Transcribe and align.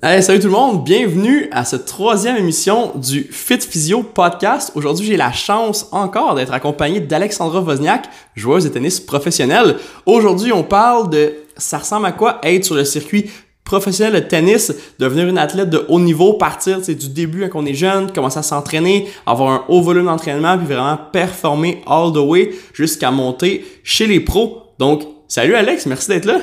Hey, 0.00 0.22
salut 0.22 0.38
tout 0.38 0.46
le 0.46 0.52
monde, 0.52 0.84
bienvenue 0.84 1.48
à 1.50 1.64
cette 1.64 1.84
troisième 1.84 2.36
émission 2.36 2.92
du 2.94 3.24
Fit 3.24 3.58
Physio 3.58 4.04
Podcast. 4.04 4.70
Aujourd'hui, 4.76 5.04
j'ai 5.04 5.16
la 5.16 5.32
chance 5.32 5.88
encore 5.90 6.36
d'être 6.36 6.52
accompagné 6.52 7.00
d'Alexandra 7.00 7.60
Wozniak, 7.60 8.08
joueuse 8.36 8.62
de 8.62 8.68
tennis 8.68 9.00
professionnelle. 9.00 9.74
Aujourd'hui, 10.06 10.52
on 10.52 10.62
parle 10.62 11.10
de 11.10 11.32
ça 11.56 11.78
ressemble 11.78 12.06
à 12.06 12.12
quoi 12.12 12.38
être 12.44 12.64
sur 12.64 12.76
le 12.76 12.84
circuit 12.84 13.28
professionnel 13.64 14.22
de 14.22 14.28
tennis, 14.28 14.72
devenir 15.00 15.26
une 15.26 15.36
athlète 15.36 15.68
de 15.68 15.84
haut 15.88 15.98
niveau, 15.98 16.34
partir 16.34 16.80
du 16.80 17.08
début 17.08 17.48
quand 17.48 17.58
on 17.64 17.66
est 17.66 17.74
jeune, 17.74 18.12
commencer 18.12 18.38
à 18.38 18.44
s'entraîner, 18.44 19.08
avoir 19.26 19.50
un 19.50 19.64
haut 19.66 19.82
volume 19.82 20.04
d'entraînement, 20.04 20.56
puis 20.58 20.66
vraiment 20.68 20.96
performer 21.10 21.82
all 21.88 22.12
the 22.12 22.18
way 22.18 22.52
jusqu'à 22.72 23.10
monter 23.10 23.66
chez 23.82 24.06
les 24.06 24.20
pros. 24.20 24.62
Donc, 24.78 25.02
salut 25.26 25.56
Alex, 25.56 25.86
merci 25.86 26.06
d'être 26.06 26.26
là. 26.26 26.38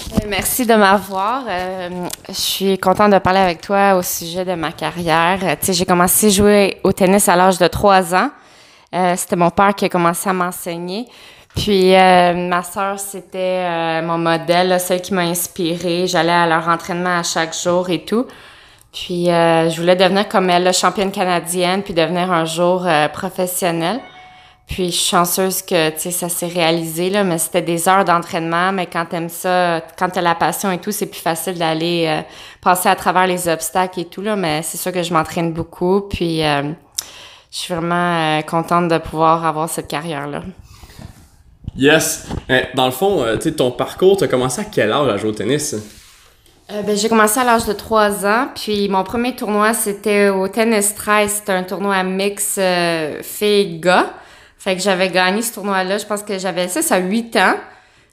Euh, 0.00 0.26
merci 0.28 0.66
de 0.66 0.74
m'avoir. 0.74 1.44
Euh, 1.48 1.88
je 2.28 2.34
suis 2.34 2.78
contente 2.78 3.12
de 3.12 3.18
parler 3.18 3.40
avec 3.40 3.60
toi 3.60 3.94
au 3.94 4.02
sujet 4.02 4.44
de 4.44 4.54
ma 4.54 4.72
carrière. 4.72 5.38
Euh, 5.42 5.54
j'ai 5.62 5.84
commencé 5.84 6.26
à 6.26 6.30
jouer 6.30 6.80
au 6.82 6.92
tennis 6.92 7.28
à 7.28 7.36
l'âge 7.36 7.58
de 7.58 7.66
3 7.66 8.14
ans. 8.14 8.30
c'était 9.16 9.36
mon 9.36 9.50
père 9.50 9.74
qui 9.74 9.84
a 9.84 9.88
commencé 9.88 10.28
à 10.28 10.32
m'enseigner. 10.32 11.06
Puis 11.56 11.92
ma 11.92 12.62
sœur, 12.62 12.98
c'était 12.98 14.02
mon 14.02 14.18
modèle, 14.18 14.78
celle 14.80 15.00
qui 15.00 15.14
m'a 15.14 15.22
inspirée. 15.22 16.06
J'allais 16.06 16.32
à 16.32 16.46
leur 16.46 16.68
entraînement 16.68 17.18
à 17.18 17.22
chaque 17.22 17.54
jour 17.56 17.90
et 17.90 18.04
tout. 18.04 18.26
Puis 18.92 19.26
je 19.26 19.80
voulais 19.80 19.96
devenir 19.96 20.28
comme 20.28 20.50
elle, 20.50 20.72
championne 20.72 21.10
canadienne, 21.12 21.82
puis 21.82 21.94
devenir 21.94 22.30
un 22.32 22.44
jour 22.44 22.86
professionnelle. 23.12 24.00
Puis 24.66 24.86
je 24.86 24.96
suis 24.96 25.10
chanceuse 25.10 25.60
que 25.62 25.90
tu 25.90 25.98
sais 25.98 26.10
ça 26.10 26.28
s'est 26.28 26.46
réalisé 26.46 27.10
là, 27.10 27.22
mais 27.22 27.36
c'était 27.38 27.62
des 27.62 27.88
heures 27.88 28.04
d'entraînement. 28.04 28.72
Mais 28.72 28.86
quand 28.86 29.04
t'aimes 29.06 29.28
ça, 29.28 29.82
quand 29.98 30.08
t'as 30.08 30.22
la 30.22 30.34
passion 30.34 30.70
et 30.72 30.78
tout, 30.78 30.90
c'est 30.90 31.06
plus 31.06 31.20
facile 31.20 31.58
d'aller 31.58 32.06
euh, 32.08 32.22
passer 32.62 32.88
à 32.88 32.96
travers 32.96 33.26
les 33.26 33.48
obstacles 33.48 34.00
et 34.00 34.04
tout 34.06 34.22
là. 34.22 34.36
Mais 34.36 34.62
c'est 34.62 34.78
sûr 34.78 34.90
que 34.90 35.02
je 35.02 35.12
m'entraîne 35.12 35.52
beaucoup. 35.52 36.00
Puis 36.00 36.42
euh, 36.42 36.62
je 37.50 37.58
suis 37.58 37.74
vraiment 37.74 38.38
euh, 38.38 38.42
contente 38.42 38.88
de 38.88 38.98
pouvoir 38.98 39.44
avoir 39.44 39.68
cette 39.68 39.88
carrière 39.88 40.26
là. 40.26 40.42
Yes. 41.76 42.28
Dans 42.74 42.86
le 42.86 42.92
fond, 42.92 43.24
tu 43.34 43.42
sais, 43.42 43.52
ton 43.52 43.72
parcours, 43.72 44.16
t'as 44.16 44.28
commencé 44.28 44.60
à 44.60 44.64
quel 44.64 44.92
âge 44.92 45.08
à 45.08 45.16
jouer 45.16 45.30
au 45.30 45.34
tennis? 45.34 45.74
ben, 46.68 46.96
j'ai 46.96 47.08
commencé 47.08 47.38
à 47.40 47.44
l'âge 47.44 47.66
de 47.66 47.72
3 47.72 48.24
ans, 48.24 48.48
puis 48.54 48.88
mon 48.88 49.04
premier 49.04 49.34
tournoi, 49.34 49.74
c'était 49.74 50.28
au 50.28 50.48
Tennis 50.48 50.94
13. 50.94 51.30
C'était 51.30 51.52
un 51.52 51.62
tournoi 51.62 52.02
mix 52.02 52.56
euh, 52.58 53.22
filles-gars. 53.22 54.14
Fait 54.64 54.76
que 54.76 54.80
j'avais 54.80 55.10
gagné 55.10 55.42
ce 55.42 55.52
tournoi-là, 55.52 55.98
je 55.98 56.06
pense 56.06 56.22
que 56.22 56.38
j'avais 56.38 56.68
ça, 56.68 56.80
ça 56.80 56.96
8 56.96 57.36
ans. 57.36 57.54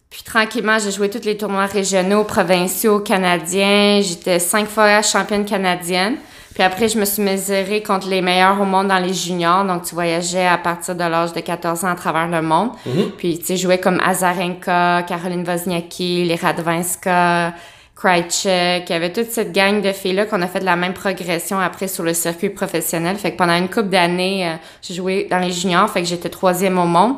Puis 0.09 0.21
tranquillement, 0.21 0.80
j'ai 0.80 0.91
joué 0.91 1.09
tous 1.09 1.23
les 1.23 1.38
tournois 1.38 1.66
régionaux, 1.66 2.25
provinciaux, 2.25 2.99
canadiens. 2.99 4.02
J'étais 4.02 4.38
cinq 4.38 4.67
fois 4.67 5.02
championne 5.02 5.45
canadienne. 5.45 6.17
Puis 6.53 6.61
après, 6.61 6.89
je 6.89 6.99
me 6.99 7.05
suis 7.05 7.23
mesurée 7.23 7.81
contre 7.81 8.09
les 8.09 8.22
meilleurs 8.22 8.59
au 8.59 8.66
monde 8.66 8.89
dans 8.89 8.97
les 8.97 9.13
juniors. 9.13 9.63
Donc, 9.63 9.83
tu 9.83 9.95
voyageais 9.95 10.45
à 10.45 10.57
partir 10.57 10.94
de 10.95 11.05
l'âge 11.05 11.31
de 11.31 11.39
14 11.39 11.85
ans 11.85 11.91
à 11.91 11.95
travers 11.95 12.27
le 12.27 12.41
monde. 12.41 12.72
Mm-hmm. 12.85 13.11
Puis, 13.17 13.39
tu 13.39 13.45
sais, 13.45 13.55
jouais 13.55 13.79
comme 13.79 14.02
Azarenka, 14.02 15.03
Caroline 15.03 15.47
Wozniacki, 15.47 16.25
les 16.25 16.35
Radwanska, 16.35 17.53
Krychek, 18.02 18.89
il 18.89 18.94
y 18.94 18.94
avait 18.94 19.13
toute 19.13 19.30
cette 19.30 19.52
gang 19.52 19.80
de 19.80 19.91
filles-là 19.91 20.25
qu'on 20.25 20.41
a 20.41 20.47
fait 20.47 20.59
de 20.59 20.66
la 20.66 20.75
même 20.75 20.94
progression 20.94 21.59
après 21.59 21.88
sur 21.88 22.03
le 22.03 22.16
circuit 22.16 22.49
professionnel. 22.49 23.16
Fait 23.17 23.33
que 23.33 23.38
pendant 23.38 23.55
une 23.55 23.69
couple 23.69 23.89
d'années, 23.89 24.47
euh, 24.47 24.55
j'ai 24.81 24.95
joué 24.95 25.27
dans 25.30 25.38
les 25.38 25.52
juniors, 25.52 25.88
fait 25.88 26.02
que 26.02 26.07
j'étais 26.07 26.29
troisième 26.29 26.79
au 26.79 26.85
monde. 26.85 27.17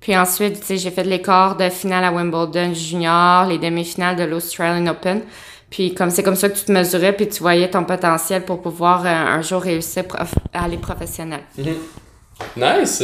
Puis 0.00 0.16
ensuite, 0.16 0.60
tu 0.60 0.66
sais, 0.66 0.76
j'ai 0.76 0.92
fait 0.92 1.02
les 1.02 1.20
quarts 1.20 1.56
de 1.56 1.68
finale 1.68 2.04
à 2.04 2.12
Wimbledon 2.12 2.74
junior, 2.74 3.46
les 3.46 3.58
demi-finales 3.58 4.14
de 4.14 4.22
l'Australian 4.22 4.86
Open. 4.86 5.22
Puis 5.68 5.94
comme 5.94 6.10
c'est 6.10 6.22
comme 6.22 6.36
ça 6.36 6.48
que 6.48 6.56
tu 6.56 6.64
te 6.64 6.70
mesurais, 6.70 7.12
puis 7.12 7.28
tu 7.28 7.40
voyais 7.40 7.68
ton 7.68 7.82
potentiel 7.82 8.44
pour 8.44 8.62
pouvoir 8.62 9.04
euh, 9.04 9.08
un 9.08 9.42
jour 9.42 9.62
réussir 9.62 10.04
à 10.52 10.64
aller 10.64 10.78
professionnel. 10.78 11.40
Mm-hmm. 11.58 12.80
Nice! 12.80 13.02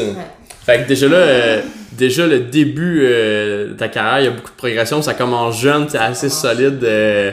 Fait 0.65 0.83
que 0.83 0.89
déjà 0.89 1.09
là, 1.09 1.17
euh, 1.17 1.63
déjà 1.93 2.27
le 2.27 2.41
début 2.41 3.01
euh, 3.03 3.69
de 3.69 3.73
ta 3.75 3.89
carrière, 3.89 4.21
il 4.21 4.25
y 4.25 4.29
a 4.29 4.31
beaucoup 4.31 4.51
de 4.51 4.57
progression. 4.57 5.03
Ça 5.03 5.15
commence 5.15 5.61
jeune, 5.61 5.89
c'est 5.89 5.99
assez 5.99 6.29
solide. 6.29 6.83
Euh, 6.85 7.33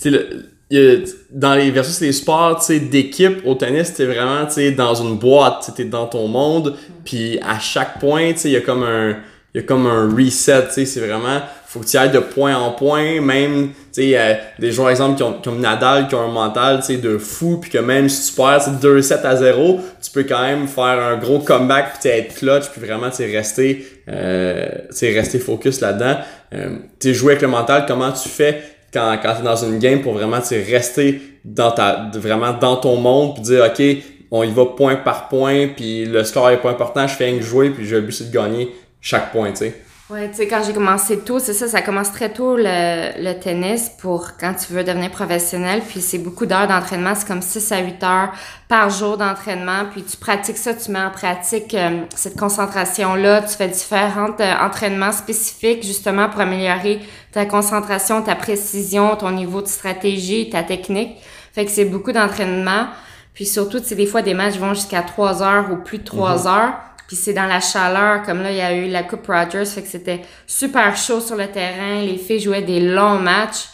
tu 0.00 0.10
sais, 0.10 1.04
dans 1.30 1.54
les 1.54 1.70
versus 1.70 2.00
les 2.00 2.12
sports 2.12 2.62
d'équipe 2.68 3.40
au 3.46 3.54
tennis 3.54 3.94
t'es 3.94 4.04
vraiment 4.04 4.46
dans 4.76 4.94
une 4.96 5.16
boîte 5.16 5.70
t'es 5.74 5.84
dans 5.84 6.06
ton 6.06 6.28
monde 6.28 6.76
puis 7.06 7.38
à 7.40 7.58
chaque 7.58 7.98
point 7.98 8.34
il 8.44 8.50
y 8.50 8.56
a 8.56 8.60
comme 8.60 8.82
un 8.82 9.16
il 9.54 9.62
y 9.62 9.64
a 9.64 9.66
comme 9.66 9.86
un 9.86 10.14
reset 10.14 10.66
c'est 10.68 11.00
vraiment 11.00 11.40
faut 11.68 11.80
que 11.80 11.84
tu 11.84 11.98
ailles 11.98 12.10
de 12.10 12.18
point 12.18 12.56
en 12.56 12.70
point, 12.70 13.20
même, 13.20 13.72
tu 13.92 14.02
sais, 14.02 14.18
euh, 14.18 14.32
des 14.58 14.72
joueurs, 14.72 14.88
exemple, 14.88 15.18
qui 15.18 15.22
ont, 15.22 15.34
comme 15.34 15.60
Nadal, 15.60 16.08
qui 16.08 16.14
ont 16.14 16.22
un 16.22 16.32
mental, 16.32 16.78
tu 16.80 16.86
sais, 16.86 16.96
de 16.96 17.18
fou, 17.18 17.58
puis 17.60 17.70
que 17.70 17.76
même 17.76 18.08
si 18.08 18.30
tu 18.30 18.36
perds 18.36 18.80
2-7 18.80 19.26
à 19.26 19.36
0, 19.36 19.78
tu 20.02 20.10
peux 20.10 20.22
quand 20.22 20.40
même 20.40 20.66
faire 20.66 20.98
un 20.98 21.18
gros 21.18 21.40
comeback, 21.40 22.00
puis 22.00 22.08
être 22.08 22.34
clutch, 22.36 22.70
puis 22.70 22.80
vraiment, 22.80 23.10
tu 23.10 23.22
rester, 23.24 23.86
euh, 24.08 24.66
rester 25.02 25.38
focus 25.38 25.82
là-dedans. 25.82 26.16
Euh, 26.54 26.76
tu 26.98 27.12
jouer 27.12 27.32
avec 27.32 27.42
le 27.42 27.48
mental, 27.48 27.84
comment 27.86 28.12
tu 28.12 28.30
fais 28.30 28.62
quand, 28.90 29.18
quand 29.22 29.34
tu 29.34 29.40
es 29.42 29.44
dans 29.44 29.56
une 29.56 29.78
game 29.78 30.00
pour 30.00 30.14
vraiment, 30.14 30.40
tu 30.40 30.54
rester 30.54 31.20
dans 31.44 31.72
ta, 31.72 32.10
vraiment 32.14 32.54
dans 32.54 32.76
ton 32.76 32.96
monde, 32.96 33.34
puis 33.34 33.42
dire, 33.42 33.66
OK, 33.66 33.82
on 34.30 34.42
y 34.42 34.50
va 34.50 34.64
point 34.64 34.96
par 34.96 35.28
point, 35.28 35.68
puis 35.76 36.06
le 36.06 36.24
score 36.24 36.48
est 36.48 36.62
pas 36.62 36.70
important, 36.70 37.06
je 37.06 37.14
fais 37.14 37.28
un 37.28 37.42
jouer, 37.42 37.68
puis 37.68 37.86
j'ai 37.86 37.96
le 37.96 38.00
but, 38.00 38.12
c'est 38.12 38.30
de 38.30 38.34
gagner 38.34 38.74
chaque 39.02 39.32
point, 39.32 39.50
tu 39.50 39.56
sais. 39.58 39.74
Ouais, 40.10 40.30
tu 40.30 40.36
sais, 40.36 40.48
quand 40.48 40.62
j'ai 40.64 40.72
commencé 40.72 41.18
tôt, 41.18 41.38
c'est 41.38 41.52
ça, 41.52 41.68
ça 41.68 41.82
commence 41.82 42.10
très 42.12 42.32
tôt 42.32 42.56
le, 42.56 43.22
le, 43.22 43.38
tennis 43.38 43.90
pour 43.90 44.38
quand 44.40 44.54
tu 44.54 44.72
veux 44.72 44.82
devenir 44.82 45.10
professionnel. 45.10 45.82
Puis 45.86 46.00
c'est 46.00 46.16
beaucoup 46.16 46.46
d'heures 46.46 46.66
d'entraînement, 46.66 47.14
c'est 47.14 47.28
comme 47.28 47.42
6 47.42 47.72
à 47.72 47.80
8 47.80 48.02
heures 48.04 48.32
par 48.68 48.88
jour 48.88 49.18
d'entraînement. 49.18 49.84
Puis 49.92 50.02
tu 50.04 50.16
pratiques 50.16 50.56
ça, 50.56 50.72
tu 50.72 50.90
mets 50.92 51.02
en 51.02 51.10
pratique 51.10 51.74
euh, 51.74 52.04
cette 52.14 52.38
concentration-là. 52.38 53.42
Tu 53.42 53.54
fais 53.54 53.68
différents 53.68 54.34
euh, 54.40 54.54
entraînements 54.58 55.12
spécifiques 55.12 55.84
justement 55.84 56.30
pour 56.30 56.40
améliorer 56.40 57.00
ta 57.32 57.44
concentration, 57.44 58.22
ta 58.22 58.34
précision, 58.34 59.14
ton 59.14 59.32
niveau 59.32 59.60
de 59.60 59.68
stratégie, 59.68 60.48
ta 60.48 60.62
technique. 60.62 61.18
Fait 61.52 61.66
que 61.66 61.70
c'est 61.70 61.84
beaucoup 61.84 62.12
d'entraînement. 62.12 62.86
Puis 63.34 63.44
surtout, 63.44 63.78
tu 63.78 63.88
sais, 63.88 63.94
des 63.94 64.06
fois, 64.06 64.22
des 64.22 64.32
matchs 64.32 64.56
vont 64.56 64.72
jusqu'à 64.72 65.02
3 65.02 65.42
heures 65.42 65.70
ou 65.70 65.76
plus 65.76 65.98
de 65.98 66.04
3 66.04 66.34
mm-hmm. 66.34 66.48
heures. 66.48 66.74
Puis 67.08 67.16
c'est 67.16 67.32
dans 67.32 67.46
la 67.46 67.60
chaleur, 67.60 68.22
comme 68.22 68.42
là, 68.42 68.50
il 68.50 68.58
y 68.58 68.60
a 68.60 68.74
eu 68.74 68.88
la 68.88 69.02
Coupe 69.02 69.26
Rogers, 69.26 69.64
fait 69.64 69.80
que 69.80 69.88
c'était 69.88 70.20
super 70.46 70.94
chaud 70.94 71.20
sur 71.20 71.36
le 71.36 71.46
terrain. 71.46 72.02
Les 72.02 72.18
filles 72.18 72.38
jouaient 72.38 72.62
des 72.62 72.80
longs 72.80 73.18
matchs. 73.18 73.70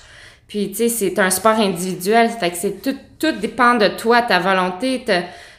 Puis, 0.47 0.71
tu 0.71 0.77
sais, 0.77 0.89
c'est 0.89 1.19
un 1.19 1.31
sport 1.31 1.59
individuel, 1.59 2.31
fait 2.31 2.51
que 2.51 2.57
c'est 2.57 2.81
tout, 2.81 2.97
tout 3.19 3.33
dépend 3.33 3.75
de 3.75 3.89
toi, 3.89 4.23
ta 4.23 4.39
volonté, 4.39 5.05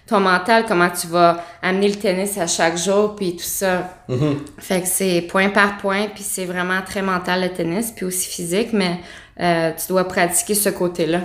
ton 0.08 0.22
mental, 0.22 0.64
comment 0.66 0.90
tu 0.90 1.08
vas 1.08 1.44
amener 1.62 1.90
le 1.90 1.96
tennis 1.96 2.38
à 2.38 2.48
chaque 2.48 2.78
jour, 2.78 3.14
puis 3.14 3.36
tout 3.36 3.44
ça. 3.44 3.90
Mm-hmm. 4.08 4.36
Fait 4.60 4.82
que 4.82 4.88
c'est 4.88 5.22
point 5.24 5.50
par 5.50 5.78
point, 5.78 6.08
puis 6.14 6.24
c'est 6.24 6.46
vraiment 6.46 6.82
très 6.82 7.02
mental 7.02 7.42
le 7.42 7.50
tennis, 7.50 7.92
puis 7.92 8.06
aussi 8.06 8.30
physique, 8.30 8.70
mais 8.72 9.00
euh, 9.42 9.72
tu 9.72 9.88
dois 9.90 10.08
pratiquer 10.08 10.56
ce 10.56 10.70
côté-là. 10.70 11.22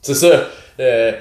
C'est 0.00 0.14
ça. 0.14 0.48
Euh, 0.80 1.12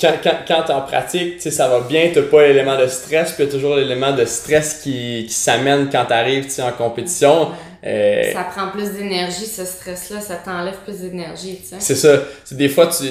quand, 0.00 0.14
quand, 0.22 0.36
quand 0.46 0.62
t'es 0.64 0.72
en 0.72 0.82
pratique, 0.82 1.42
ça 1.42 1.68
va 1.68 1.80
bien, 1.80 2.10
t'as 2.14 2.22
pas 2.22 2.46
l'élément 2.46 2.78
de 2.78 2.86
stress, 2.86 3.32
puis 3.32 3.48
toujours 3.48 3.74
l'élément 3.74 4.12
de 4.12 4.24
stress 4.24 4.80
qui, 4.82 5.24
qui 5.26 5.34
s'amène 5.34 5.88
quand 5.90 6.04
t'arrives 6.04 6.46
en 6.60 6.72
compétition. 6.72 7.48
Euh, 7.84 8.32
ça 8.32 8.44
prend 8.44 8.68
plus 8.68 8.90
d'énergie, 8.92 9.46
ce 9.46 9.64
stress-là, 9.64 10.20
ça 10.20 10.36
t'enlève 10.36 10.76
plus 10.84 11.00
d'énergie, 11.00 11.60
tu 11.62 11.68
sais. 11.68 11.76
C'est 11.80 11.94
ça. 11.96 12.22
des 12.52 12.68
fois, 12.68 12.88
tu, 12.88 13.06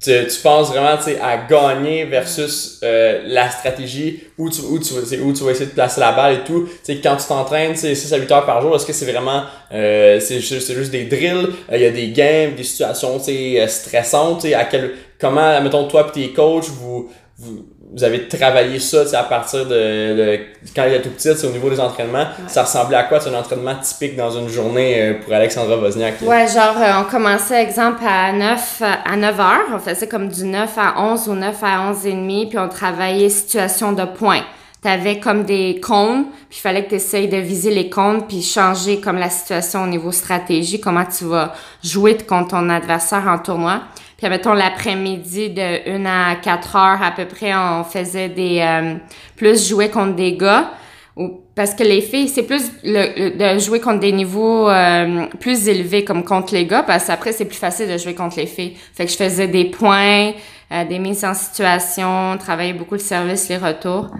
tu, 0.00 0.26
tu, 0.28 0.40
penses 0.42 0.70
vraiment 0.70 0.98
à 1.22 1.36
gagner 1.38 2.04
versus 2.04 2.80
euh, 2.82 3.22
la 3.26 3.48
stratégie 3.50 4.24
où 4.38 4.50
tu, 4.50 4.60
où, 4.62 4.78
tu, 4.78 4.94
où 5.20 5.32
tu 5.32 5.44
vas 5.44 5.50
essayer 5.50 5.66
de 5.66 5.72
placer 5.72 6.00
la 6.00 6.12
balle 6.12 6.34
et 6.34 6.44
tout. 6.44 6.68
sais 6.82 7.00
quand 7.00 7.16
tu 7.16 7.26
t'entraînes 7.26 7.74
6 7.74 8.12
à 8.12 8.18
8 8.18 8.30
heures 8.30 8.46
par 8.46 8.60
jour, 8.60 8.76
est-ce 8.76 8.86
que 8.86 8.92
c'est 8.92 9.10
vraiment 9.10 9.44
euh, 9.72 10.20
c'est 10.20 10.40
juste, 10.40 10.72
juste 10.72 10.92
des 10.92 11.04
drills, 11.04 11.48
il 11.72 11.80
y 11.80 11.86
a 11.86 11.90
des 11.90 12.10
games, 12.10 12.54
des 12.54 12.62
situations 12.64 13.20
stressantes, 13.68 14.44
à 14.44 14.64
quel 14.64 14.94
comment, 15.20 15.60
mettons, 15.60 15.86
toi 15.88 16.06
et 16.08 16.12
tes 16.12 16.32
coachs, 16.32 16.68
vous, 16.68 17.08
vous, 17.38 17.66
vous 17.94 18.04
avez 18.04 18.28
travaillé 18.28 18.78
ça 18.78 19.04
à 19.18 19.22
partir 19.24 19.66
de, 19.66 20.38
quand 20.74 20.84
il 20.86 20.94
est 20.94 21.02
tout 21.02 21.10
petit, 21.10 21.30
au 21.44 21.50
niveau 21.50 21.70
des 21.70 21.80
entraînements. 21.80 22.26
Ça 22.46 22.62
ressemblait 22.62 22.96
à 22.96 23.04
quoi? 23.04 23.20
C'est 23.20 23.30
un 23.30 23.38
entraînement 23.38 23.76
typique 23.76 24.16
dans 24.16 24.30
une 24.30 24.48
journée 24.48 25.00
euh, 25.00 25.14
pour 25.22 25.32
Alexandra 25.32 25.76
Wozniak? 25.76 26.22
Ouais, 26.22 26.46
genre, 26.46 26.76
euh, 26.78 27.00
on 27.00 27.10
commençait, 27.10 27.62
exemple, 27.62 28.02
à 28.06 28.32
9, 28.32 28.82
à 29.04 29.16
9 29.16 29.40
heures. 29.40 29.66
On 29.74 29.78
faisait 29.78 30.08
comme 30.08 30.28
du 30.28 30.44
9 30.44 30.70
à 30.76 31.00
11 31.00 31.28
ou 31.28 31.34
9 31.34 31.56
à 31.62 31.90
11 31.90 32.06
et 32.06 32.12
demi, 32.12 32.46
puis 32.46 32.58
on 32.58 32.68
travaillait 32.68 33.28
situation 33.28 33.92
de 33.92 34.04
points. 34.04 34.42
T'avais 34.82 35.18
comme 35.18 35.44
des 35.44 35.80
cônes, 35.80 36.26
puis 36.48 36.58
il 36.58 36.60
fallait 36.60 36.84
que 36.84 36.90
tu 36.90 36.94
essayes 36.96 37.28
de 37.28 37.38
viser 37.38 37.74
les 37.74 37.88
cônes, 37.88 38.26
puis 38.26 38.42
changer 38.42 39.00
comme 39.00 39.16
la 39.16 39.30
situation 39.30 39.82
au 39.82 39.86
niveau 39.86 40.12
stratégie, 40.12 40.80
comment 40.80 41.04
tu 41.04 41.24
vas 41.24 41.54
jouer 41.82 42.16
contre 42.18 42.50
ton 42.50 42.68
adversaire 42.68 43.26
en 43.26 43.38
tournoi. 43.38 43.80
Puis, 44.16 44.28
mettons, 44.28 44.54
l'après-midi 44.54 45.50
de 45.50 45.90
1 45.90 46.06
à 46.06 46.36
4 46.36 46.76
heures 46.76 47.02
à 47.02 47.10
peu 47.10 47.26
près, 47.26 47.54
on 47.54 47.84
faisait 47.84 48.30
des... 48.30 48.60
Euh, 48.60 48.94
plus 49.36 49.68
jouer 49.68 49.90
contre 49.90 50.16
des 50.16 50.36
gars 50.36 50.70
Ou, 51.16 51.40
parce 51.54 51.74
que 51.74 51.82
les 51.82 52.00
filles, 52.00 52.28
c'est 52.28 52.42
plus 52.42 52.70
le, 52.82 53.54
de 53.54 53.58
jouer 53.58 53.80
contre 53.80 54.00
des 54.00 54.12
niveaux 54.12 54.68
euh, 54.68 55.26
plus 55.40 55.68
élevés 55.68 56.04
comme 56.04 56.24
contre 56.24 56.54
les 56.54 56.66
gars, 56.66 56.82
parce 56.82 57.06
qu'après, 57.06 57.32
c'est 57.32 57.44
plus 57.44 57.58
facile 57.58 57.88
de 57.88 57.98
jouer 57.98 58.14
contre 58.14 58.36
les 58.38 58.46
filles. 58.46 58.76
Fait 58.94 59.04
que 59.04 59.12
je 59.12 59.16
faisais 59.16 59.48
des 59.48 59.66
points, 59.66 60.32
euh, 60.72 60.84
des 60.84 60.98
mises 60.98 61.24
en 61.24 61.34
situation, 61.34 62.36
travaillais 62.38 62.72
beaucoup 62.72 62.94
le 62.94 63.00
service, 63.00 63.48
les 63.48 63.58
retours. 63.58 64.10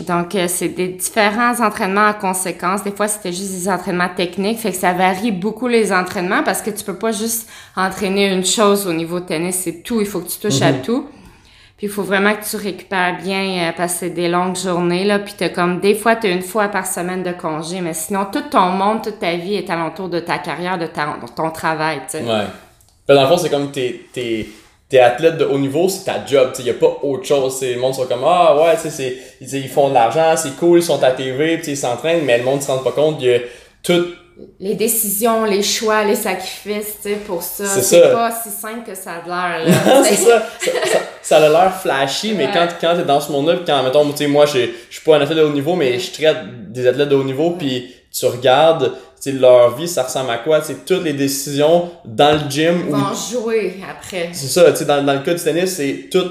Donc, 0.00 0.34
euh, 0.34 0.46
c'est 0.46 0.68
des 0.68 0.88
différents 0.88 1.58
entraînements 1.64 2.06
à 2.08 2.12
conséquence. 2.14 2.82
Des 2.84 2.90
fois, 2.90 3.08
c'était 3.08 3.32
juste 3.32 3.52
des 3.52 3.68
entraînements 3.68 4.10
techniques. 4.14 4.58
Fait 4.58 4.70
que 4.70 4.76
ça 4.76 4.92
varie 4.92 5.32
beaucoup 5.32 5.68
les 5.68 5.92
entraînements 5.92 6.42
parce 6.42 6.60
que 6.60 6.70
tu 6.70 6.84
peux 6.84 6.96
pas 6.96 7.12
juste 7.12 7.48
entraîner 7.76 8.30
une 8.32 8.44
chose 8.44 8.86
au 8.86 8.92
niveau 8.92 9.20
tennis. 9.20 9.56
C'est 9.56 9.82
tout. 9.82 10.00
Il 10.00 10.06
faut 10.06 10.20
que 10.20 10.28
tu 10.28 10.38
touches 10.38 10.60
à 10.60 10.72
Mhm. 10.72 10.82
tout. 10.82 11.06
Puis 11.78 11.86
il 11.86 11.90
faut 11.92 12.02
vraiment 12.02 12.34
que 12.34 12.44
tu 12.44 12.56
récupères 12.56 13.18
bien 13.22 13.68
euh, 13.68 13.72
parce 13.76 13.94
que 13.94 13.98
c'est 14.00 14.10
des 14.10 14.28
longues 14.28 14.56
journées. 14.56 15.04
Là, 15.04 15.18
puis 15.18 15.34
t'as 15.36 15.48
comme 15.50 15.80
des 15.80 15.94
fois, 15.94 16.16
tu 16.16 16.26
as 16.26 16.30
une 16.30 16.42
fois 16.42 16.68
par 16.68 16.86
semaine 16.86 17.22
de 17.22 17.32
congé. 17.32 17.80
Mais 17.80 17.94
sinon, 17.94 18.26
tout 18.30 18.42
ton 18.50 18.68
monde, 18.70 19.02
toute 19.02 19.18
ta 19.18 19.34
vie 19.36 19.54
est 19.56 19.68
alentour 19.70 20.08
de 20.10 20.20
ta 20.20 20.38
carrière, 20.38 20.78
de, 20.78 20.86
ta, 20.86 21.06
de 21.06 21.28
ton 21.34 21.50
travail. 21.50 22.00
tu 22.10 22.18
sais. 22.18 22.24
Ouais. 22.24 22.44
Dans 23.08 23.22
le 23.22 23.28
fond, 23.28 23.36
c'est 23.38 23.50
comme 23.50 23.70
t'es, 23.70 24.46
t'es, 24.88 24.98
athlète 25.00 25.38
de 25.38 25.44
haut 25.44 25.58
niveau, 25.58 25.88
c'est 25.88 26.04
ta 26.04 26.24
job. 26.26 26.52
Il 26.58 26.64
n'y 26.64 26.70
a 26.70 26.74
pas 26.74 26.98
autre 27.02 27.24
chose. 27.24 27.56
t'sais, 27.56 27.74
le 27.74 27.80
monde 27.80 27.94
sont 27.94 28.06
comme 28.06 28.24
Ah 28.26 28.56
ouais, 28.56 28.76
t'sais, 28.76 28.90
c'est, 28.90 29.16
ils, 29.40 29.54
ils 29.54 29.68
font 29.68 29.88
de 29.88 29.94
l'argent, 29.94 30.34
c'est 30.36 30.56
cool, 30.56 30.78
ils 30.78 30.82
sont 30.82 31.02
à 31.02 31.10
TV, 31.12 31.60
ils 31.66 31.76
s'entraînent, 31.76 32.24
mais 32.24 32.38
le 32.38 32.44
monde 32.44 32.58
ne 32.58 32.62
se 32.64 32.70
rend 32.70 32.78
pas 32.78 32.92
compte 32.92 33.18
qu'il 33.18 33.28
y 33.28 33.34
a 33.34 33.38
tout. 33.82 34.06
Les 34.60 34.74
décisions, 34.74 35.44
les 35.46 35.62
choix, 35.62 36.04
les 36.04 36.14
sacrifices, 36.14 36.96
tu 37.02 37.08
sais, 37.08 37.14
pour 37.26 37.42
ça. 37.42 37.64
C'est 37.66 38.12
pas 38.12 38.30
si 38.30 38.50
simple 38.50 38.86
que 38.86 38.94
ça 38.94 39.12
a 39.24 39.26
l'air. 39.26 39.66
là, 39.66 40.02
tu 40.06 40.14
c'est 40.14 40.24
ça. 40.28 40.42
Ça, 41.22 41.36
a 41.38 41.48
l'air 41.48 41.74
flashy, 41.80 42.34
mais 42.34 42.44
Ouais. 42.44 42.50
quand, 42.52 42.68
quand 42.78 42.96
t'es 42.96 43.04
dans 43.04 43.18
ce 43.20 43.32
monde-là, 43.32 43.60
quand, 43.66 43.82
mettons, 43.82 44.08
tu 44.10 44.18
sais, 44.18 44.26
moi, 44.26 44.44
je 44.44 44.58
je 44.90 44.94
suis 44.96 45.04
pas 45.04 45.16
un 45.16 45.22
athlète 45.22 45.38
de 45.38 45.42
haut 45.42 45.48
niveau, 45.52 45.74
mais 45.74 45.98
je 45.98 46.12
traite 46.12 46.36
des 46.70 46.86
athlètes 46.86 47.08
de 47.08 47.16
haut 47.16 47.24
niveau, 47.24 47.52
puis 47.52 47.94
tu 48.12 48.26
regardes, 48.26 48.92
tu 49.30 49.32
sais, 49.32 49.38
leur 49.38 49.76
vie, 49.76 49.88
ça 49.88 50.02
ressemble 50.04 50.30
à 50.30 50.38
quoi? 50.38 50.62
Sais, 50.62 50.74
toutes 50.86 51.04
les 51.04 51.12
décisions 51.12 51.90
dans 52.04 52.32
le 52.44 52.50
gym 52.50 52.84
Ils 52.86 52.92
vont 52.92 53.14
jouer 53.40 53.76
après. 53.90 54.30
C'est 54.32 54.48
ça, 54.48 54.70
tu 54.72 54.78
sais, 54.78 54.84
dans, 54.84 55.02
dans 55.04 55.14
le 55.14 55.20
cas 55.20 55.34
du 55.34 55.42
tennis, 55.42 55.74
c'est 55.76 56.08
tout. 56.10 56.30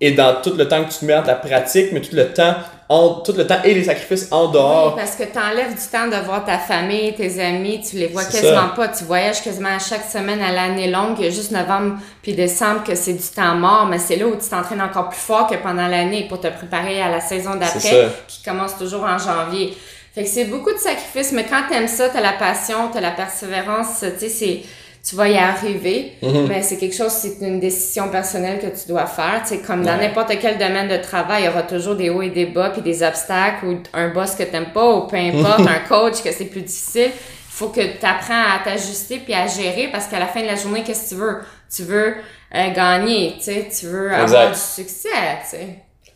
Et 0.00 0.10
dans 0.10 0.42
tout 0.42 0.52
le 0.54 0.66
temps 0.68 0.84
que 0.84 0.92
tu 0.92 0.98
te 0.98 1.04
mets 1.04 1.14
entre 1.14 1.28
la 1.28 1.36
pratique, 1.36 1.92
mais 1.92 2.00
tout 2.00 2.14
le 2.16 2.26
temps, 2.32 2.54
en, 2.88 3.20
tout 3.24 3.32
le 3.32 3.46
temps 3.46 3.62
et 3.64 3.72
les 3.72 3.84
sacrifices 3.84 4.28
en 4.32 4.46
Oui, 4.46 4.52
dehors. 4.52 4.96
parce 4.96 5.14
que 5.16 5.22
tu 5.22 5.38
enlèves 5.38 5.70
du 5.72 5.86
temps 5.90 6.08
de 6.08 6.22
voir 6.26 6.44
ta 6.44 6.58
famille, 6.58 7.14
tes 7.14 7.40
amis, 7.42 7.80
tu 7.80 7.96
les 7.96 8.08
vois 8.08 8.22
C'est 8.22 8.40
quasiment 8.42 8.68
ça. 8.68 8.72
pas. 8.76 8.88
Tu 8.88 9.04
voyages 9.04 9.40
quasiment 9.42 9.74
à 9.74 9.78
chaque 9.78 10.04
semaine 10.04 10.42
à 10.42 10.52
l'année 10.52 10.90
longue. 10.90 11.14
Il 11.20 11.24
y 11.24 11.28
a 11.28 11.30
juste 11.30 11.52
novembre 11.52 11.96
puis 12.22 12.34
décembre 12.34 12.82
que 12.84 12.94
c'est 12.94 13.14
du 13.14 13.22
temps 13.34 13.54
mort, 13.54 13.86
mais 13.86 13.98
c'est 13.98 14.16
là 14.16 14.26
où 14.26 14.34
tu 14.36 14.46
t'entraînes 14.48 14.82
encore 14.82 15.08
plus 15.08 15.18
fort 15.20 15.46
que 15.46 15.54
pendant 15.54 15.86
l'année 15.86 16.26
pour 16.28 16.40
te 16.40 16.48
préparer 16.48 17.00
à 17.00 17.08
la 17.08 17.20
saison 17.20 17.52
C'est 17.52 17.60
d'après 17.60 18.08
qui 18.28 18.42
commence 18.42 18.76
toujours 18.76 19.04
en 19.04 19.16
janvier. 19.16 19.74
Fait 20.14 20.22
que 20.22 20.28
c'est 20.28 20.44
beaucoup 20.44 20.72
de 20.72 20.78
sacrifices, 20.78 21.32
mais 21.32 21.44
quand 21.44 21.62
t'aimes 21.68 21.88
ça, 21.88 22.08
t'as 22.08 22.20
la 22.20 22.32
passion, 22.34 22.88
t'as 22.92 23.00
la 23.00 23.10
persévérance, 23.10 23.98
tu 24.00 24.06
sais, 24.20 24.28
c'est 24.28 24.60
tu 25.06 25.16
vas 25.16 25.28
y 25.28 25.36
arriver, 25.36 26.12
Mhm. 26.22 26.46
mais 26.48 26.62
c'est 26.62 26.78
quelque 26.78 26.94
chose, 26.96 27.12
c'est 27.12 27.36
une 27.42 27.60
décision 27.60 28.08
personnelle 28.08 28.58
que 28.58 28.68
tu 28.68 28.88
dois 28.88 29.04
faire. 29.04 29.42
Tu 29.42 29.48
sais, 29.48 29.58
comme 29.58 29.82
dans 29.84 29.98
Ouais. 29.98 30.08
n'importe 30.08 30.32
quel 30.40 30.56
domaine 30.56 30.88
de 30.88 30.96
travail, 30.96 31.42
il 31.42 31.46
y 31.46 31.48
aura 31.48 31.62
toujours 31.64 31.94
des 31.94 32.08
hauts 32.08 32.22
et 32.22 32.30
des 32.30 32.46
bas, 32.46 32.70
puis 32.70 32.80
des 32.80 33.02
obstacles, 33.02 33.66
ou 33.66 33.82
un 33.92 34.08
boss 34.08 34.34
que 34.34 34.44
t'aimes 34.44 34.72
pas, 34.72 34.88
ou 34.94 35.06
peu 35.06 35.16
importe, 35.16 35.60
un 35.68 35.80
coach 35.88 36.22
que 36.22 36.32
c'est 36.32 36.46
plus 36.46 36.62
difficile. 36.62 37.10
Il 37.12 37.56
faut 37.56 37.68
que 37.68 37.82
tu 37.82 38.06
apprennes 38.06 38.36
à 38.48 38.64
t'ajuster 38.64 39.18
puis 39.18 39.34
à 39.34 39.46
gérer, 39.46 39.88
parce 39.92 40.06
qu'à 40.06 40.18
la 40.18 40.26
fin 40.26 40.40
de 40.40 40.46
la 40.46 40.56
journée, 40.56 40.82
qu'est-ce 40.82 41.04
que 41.10 41.14
tu 41.16 41.20
veux? 41.20 41.38
Tu 41.74 41.82
veux 41.82 42.14
euh, 42.54 42.70
gagner, 42.72 43.34
tu 43.38 43.44
sais, 43.44 43.68
tu 43.78 43.86
veux 43.86 44.10
avoir 44.10 44.52
du 44.52 44.58
succès, 44.58 45.08
tu 45.42 45.56
sais. 45.58 45.68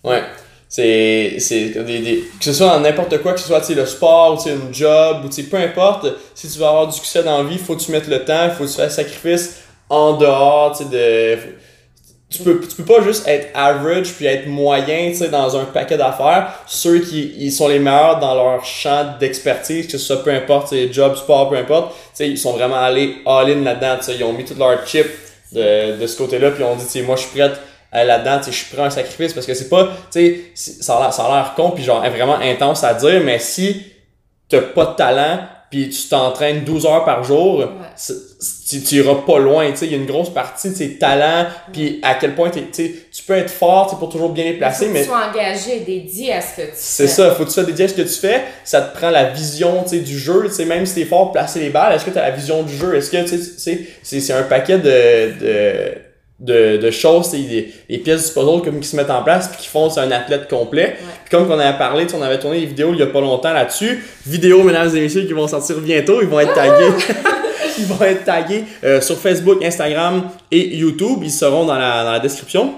Ouais. 0.02 0.22
C'est, 0.68 1.36
c'est 1.38 1.70
des, 1.82 2.00
des, 2.00 2.24
que 2.38 2.44
ce 2.44 2.52
soit 2.52 2.66
dans 2.66 2.80
n'importe 2.80 3.22
quoi, 3.22 3.32
que 3.32 3.40
ce 3.40 3.46
soit 3.46 3.66
le 3.70 3.86
sport, 3.86 4.34
ou 4.34 4.48
une 4.48 4.72
job, 4.72 5.24
ou 5.24 5.42
peu 5.50 5.56
importe, 5.56 6.06
si 6.34 6.46
tu 6.46 6.58
veux 6.58 6.66
avoir 6.66 6.86
du 6.86 6.94
succès 6.94 7.22
dans 7.22 7.42
la 7.42 7.48
vie, 7.48 7.56
faut 7.56 7.74
que 7.74 7.80
tu 7.80 7.90
mettes 7.90 8.06
le 8.06 8.22
temps, 8.24 8.50
faut 8.50 8.64
que 8.64 8.68
tu 8.68 8.76
fasses 8.76 8.96
sacrifice 8.96 9.60
en 9.88 10.18
dehors, 10.18 10.78
de. 10.90 11.38
Tu 12.30 12.42
peux, 12.42 12.60
tu 12.60 12.76
peux 12.76 12.84
pas 12.84 13.02
juste 13.02 13.26
être 13.26 13.48
average 13.54 14.12
puis 14.12 14.26
être 14.26 14.46
moyen, 14.46 15.12
dans 15.32 15.56
un 15.56 15.64
paquet 15.64 15.96
d'affaires. 15.96 16.52
Ceux 16.66 16.98
qui 16.98 17.32
ils 17.38 17.50
sont 17.50 17.68
les 17.68 17.78
meilleurs 17.78 18.18
dans 18.18 18.34
leur 18.34 18.62
champ 18.66 19.14
d'expertise, 19.18 19.86
que 19.86 19.92
ce 19.92 19.98
soit 19.98 20.22
peu 20.22 20.30
importe, 20.30 20.74
job, 20.92 21.16
sport, 21.16 21.48
peu 21.48 21.56
importe, 21.56 21.94
ils 22.20 22.36
sont 22.36 22.52
vraiment 22.52 22.76
allés 22.76 23.16
all-in 23.24 23.62
là-dedans, 23.62 23.96
ils 24.14 24.24
ont 24.24 24.34
mis 24.34 24.44
toute 24.44 24.58
leur 24.58 24.86
chip 24.86 25.06
de, 25.52 25.98
de 25.98 26.06
ce 26.06 26.18
côté-là, 26.18 26.50
puis 26.50 26.62
ils 26.62 26.66
ont 26.66 26.76
dit, 26.76 27.00
moi, 27.00 27.16
je 27.16 27.22
suis 27.22 27.30
prête 27.30 27.58
aller 27.92 28.06
là-dedans, 28.06 28.40
je 28.44 28.50
suis 28.50 28.66
prêt 28.72 28.82
à 28.82 28.86
un 28.86 28.90
sacrifice, 28.90 29.32
parce 29.32 29.46
que 29.46 29.54
c'est 29.54 29.68
pas, 29.68 29.84
tu 29.84 29.90
sais, 30.20 30.40
c'est- 30.54 30.82
ça 30.82 30.96
a 30.96 31.34
l'air- 31.34 31.54
con, 31.56 31.70
puis 31.70 31.84
genre, 31.84 32.00
vraiment 32.10 32.38
intense 32.38 32.84
à 32.84 32.94
dire, 32.94 33.20
mais 33.24 33.38
si 33.38 33.82
t'as 34.48 34.60
pas 34.60 34.86
de 34.86 34.94
talent, 34.96 35.40
puis 35.70 35.90
tu 35.90 36.08
t'entraînes 36.08 36.64
12 36.64 36.86
heures 36.86 37.04
par 37.04 37.22
jour, 37.24 37.64
c'est- 37.94 38.14
tu 38.70 38.82
tu 38.82 38.94
iras 38.96 39.16
pas 39.26 39.38
loin, 39.38 39.70
tu 39.70 39.76
sais, 39.78 39.86
il 39.86 39.92
y 39.92 39.94
a 39.94 39.98
une 39.98 40.06
grosse 40.06 40.32
partie 40.32 40.70
de 40.70 40.74
tes 40.76 40.96
talents, 40.98 41.46
puis 41.72 41.98
à 42.02 42.14
quel 42.14 42.34
point 42.34 42.48
tu 42.50 42.62
tu 42.70 43.22
peux 43.26 43.34
être 43.34 43.50
fort, 43.50 43.98
pour 43.98 44.08
toujours 44.10 44.30
bien 44.30 44.44
les 44.44 44.52
placer, 44.54 44.84
faut 44.86 44.90
que 44.92 44.94
mais 44.94 45.02
tu 45.02 45.08
sois 45.08 45.28
engagé 45.30 45.76
et 45.76 45.80
dédié 45.80 46.32
à 46.34 46.40
ce 46.40 46.56
que 46.56 46.62
tu 46.62 46.72
c'est 46.74 47.06
fais. 47.06 47.12
ça, 47.12 47.30
faut 47.32 47.42
que 47.44 47.48
tu 47.48 47.54
sois 47.54 47.64
dédié 47.64 47.84
à 47.86 47.88
ce 47.88 47.94
que 47.94 48.02
tu 48.02 48.08
fais, 48.08 48.42
ça 48.64 48.80
te 48.80 48.96
prend 48.96 49.10
la 49.10 49.24
vision, 49.24 49.82
tu 49.82 49.90
sais, 49.90 49.98
du 50.00 50.18
jeu, 50.18 50.44
tu 50.46 50.54
sais, 50.54 50.64
même 50.64 50.86
si 50.86 50.94
t'es 50.94 51.04
fort 51.04 51.24
pour 51.24 51.32
placer 51.32 51.60
les 51.60 51.70
balles, 51.70 51.94
est-ce 51.94 52.04
que 52.04 52.10
t'as 52.10 52.22
la 52.22 52.30
vision 52.30 52.62
du 52.62 52.74
jeu, 52.74 52.94
est-ce 52.94 53.10
que, 53.10 53.22
tu 53.22 53.28
sais, 53.28 53.38
tu 53.38 53.44
sais, 53.58 53.86
c'est, 54.02 54.20
c'est 54.20 54.32
un 54.34 54.44
paquet 54.44 54.78
de, 54.78 55.38
de, 55.38 55.94
de, 56.38 56.76
de 56.76 56.90
choses, 56.90 57.32
des, 57.32 57.72
des 57.88 57.98
pièces 57.98 58.28
du 58.28 58.34
puzzle 58.34 58.62
comme 58.62 58.80
qui 58.80 58.86
se 58.86 58.94
mettent 58.94 59.10
en 59.10 59.22
place 59.22 59.48
puis 59.48 59.58
qui 59.62 59.68
font 59.68 59.96
un 59.98 60.10
athlète 60.12 60.48
complet. 60.48 60.96
Puis 61.24 61.30
comme 61.30 61.50
on 61.50 61.58
avait 61.58 61.76
parlé, 61.76 62.06
on 62.14 62.22
avait 62.22 62.38
tourné 62.38 62.60
des 62.60 62.66
vidéos 62.66 62.92
il 62.92 63.00
y 63.00 63.02
a 63.02 63.06
pas 63.06 63.20
longtemps 63.20 63.52
là-dessus, 63.52 64.04
vidéos, 64.26 64.62
mesdames 64.62 64.94
et 64.94 65.00
messieurs, 65.00 65.26
qui 65.26 65.32
vont 65.32 65.48
sortir 65.48 65.78
bientôt, 65.78 66.20
ils 66.22 66.28
vont 66.28 66.40
être 66.40 66.54
tagués. 66.54 66.92
ils 67.78 67.86
vont 67.86 68.04
être 68.04 68.24
tagués 68.24 68.64
euh, 68.84 69.00
sur 69.00 69.18
Facebook, 69.18 69.64
Instagram 69.64 70.28
et 70.50 70.76
YouTube, 70.76 71.18
ils 71.22 71.30
seront 71.30 71.64
dans 71.64 71.76
la, 71.76 72.04
dans 72.04 72.12
la 72.12 72.20
description. 72.20 72.74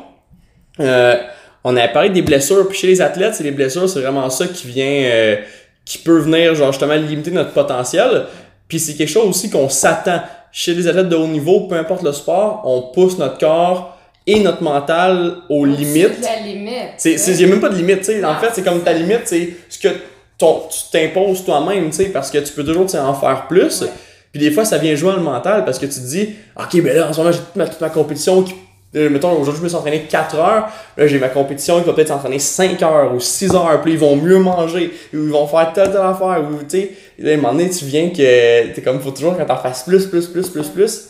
Euh, 0.78 1.16
on 1.62 1.76
avait 1.76 1.92
parlé 1.92 2.08
des 2.10 2.22
blessures, 2.22 2.66
puis 2.68 2.78
chez 2.78 2.86
les 2.86 3.00
athlètes, 3.02 3.34
c'est 3.34 3.44
les 3.44 3.50
blessures, 3.50 3.88
c'est 3.88 4.00
vraiment 4.00 4.30
ça 4.30 4.46
qui 4.46 4.66
vient, 4.66 5.02
euh, 5.04 5.36
qui 5.84 5.98
peut 5.98 6.18
venir, 6.18 6.54
genre, 6.54 6.72
justement, 6.72 6.94
limiter 6.94 7.30
notre 7.30 7.52
potentiel. 7.52 8.24
Puis 8.66 8.78
c'est 8.78 8.94
quelque 8.94 9.10
chose 9.10 9.28
aussi 9.28 9.50
qu'on 9.50 9.68
s'attend. 9.68 10.22
Chez 10.52 10.74
les 10.74 10.88
athlètes 10.88 11.08
de 11.08 11.16
haut 11.16 11.26
niveau, 11.26 11.60
peu 11.60 11.76
importe 11.76 12.02
le 12.02 12.12
sport, 12.12 12.62
on 12.64 12.92
pousse 12.92 13.18
notre 13.18 13.38
corps 13.38 13.96
et 14.26 14.40
notre 14.40 14.62
mental 14.62 15.36
aux 15.48 15.64
limites. 15.64 16.20
la 16.22 16.46
limite. 16.46 16.94
C'est, 16.98 17.18
c'est, 17.18 17.34
y 17.34 17.44
a 17.44 17.46
même 17.48 17.60
pas 17.60 17.68
de 17.68 17.76
limite, 17.76 17.98
tu 17.98 18.04
sais. 18.06 18.24
En 18.24 18.36
fait, 18.36 18.50
c'est 18.52 18.62
comme 18.62 18.82
ta 18.82 18.92
limite, 18.92 19.22
c'est 19.24 19.50
ce 19.68 19.78
que 19.78 19.88
ton, 20.36 20.62
tu 20.70 20.90
t'imposes 20.90 21.44
toi-même, 21.44 21.90
tu 21.90 21.96
sais, 21.96 22.06
parce 22.06 22.30
que 22.30 22.38
tu 22.38 22.52
peux 22.52 22.64
toujours, 22.64 22.86
en 22.94 23.14
faire 23.14 23.46
plus. 23.48 23.82
Ouais. 23.82 23.88
Puis 24.32 24.40
des 24.40 24.50
fois, 24.50 24.64
ça 24.64 24.78
vient 24.78 24.94
jouer 24.94 25.10
dans 25.10 25.18
le 25.18 25.22
mental 25.22 25.64
parce 25.64 25.78
que 25.78 25.86
tu 25.86 25.94
te 25.94 26.06
dis, 26.06 26.34
OK, 26.56 26.82
ben 26.82 26.96
là, 26.96 27.08
en 27.08 27.12
ce 27.12 27.18
moment, 27.18 27.32
j'ai 27.32 27.38
toute 27.38 27.56
ma, 27.56 27.66
toute 27.66 27.80
ma 27.80 27.90
compétition 27.90 28.42
qui. 28.42 28.54
Euh, 28.96 29.08
mettons, 29.10 29.32
aujourd'hui, 29.32 29.58
je 29.58 29.62
me 29.64 29.68
suis 29.68 29.76
entraîné 29.76 30.02
4 30.02 30.36
heures. 30.36 30.68
Là, 30.96 31.06
j'ai 31.06 31.18
ma 31.18 31.28
compétition 31.28 31.80
qui 31.80 31.86
va 31.86 31.92
peut-être 31.92 32.08
s'entraîner 32.08 32.38
5 32.38 32.82
heures 32.82 33.14
ou 33.14 33.20
6 33.20 33.54
heures. 33.54 33.80
Puis 33.82 33.92
ils 33.92 33.98
vont 33.98 34.16
mieux 34.16 34.38
manger. 34.38 34.92
Ou 35.14 35.16
ils 35.18 35.30
vont 35.30 35.46
faire 35.46 35.72
telle, 35.72 35.92
telle 35.92 36.00
affaire. 36.00 36.42
Ou, 36.50 36.62
tu 36.62 36.70
sais, 36.70 36.90
là, 37.18 37.30
à 37.30 37.34
un 37.34 37.36
moment 37.36 37.52
donné, 37.52 37.70
tu 37.70 37.84
viens 37.84 38.10
que. 38.10 38.72
T'es 38.74 38.82
comme, 38.82 39.00
faut 39.00 39.12
toujours 39.12 39.36
que 39.36 39.42
t'en 39.42 39.56
fasses 39.56 39.84
plus, 39.84 40.06
plus, 40.06 40.26
plus, 40.26 40.48
plus, 40.48 40.68
plus. 40.68 41.06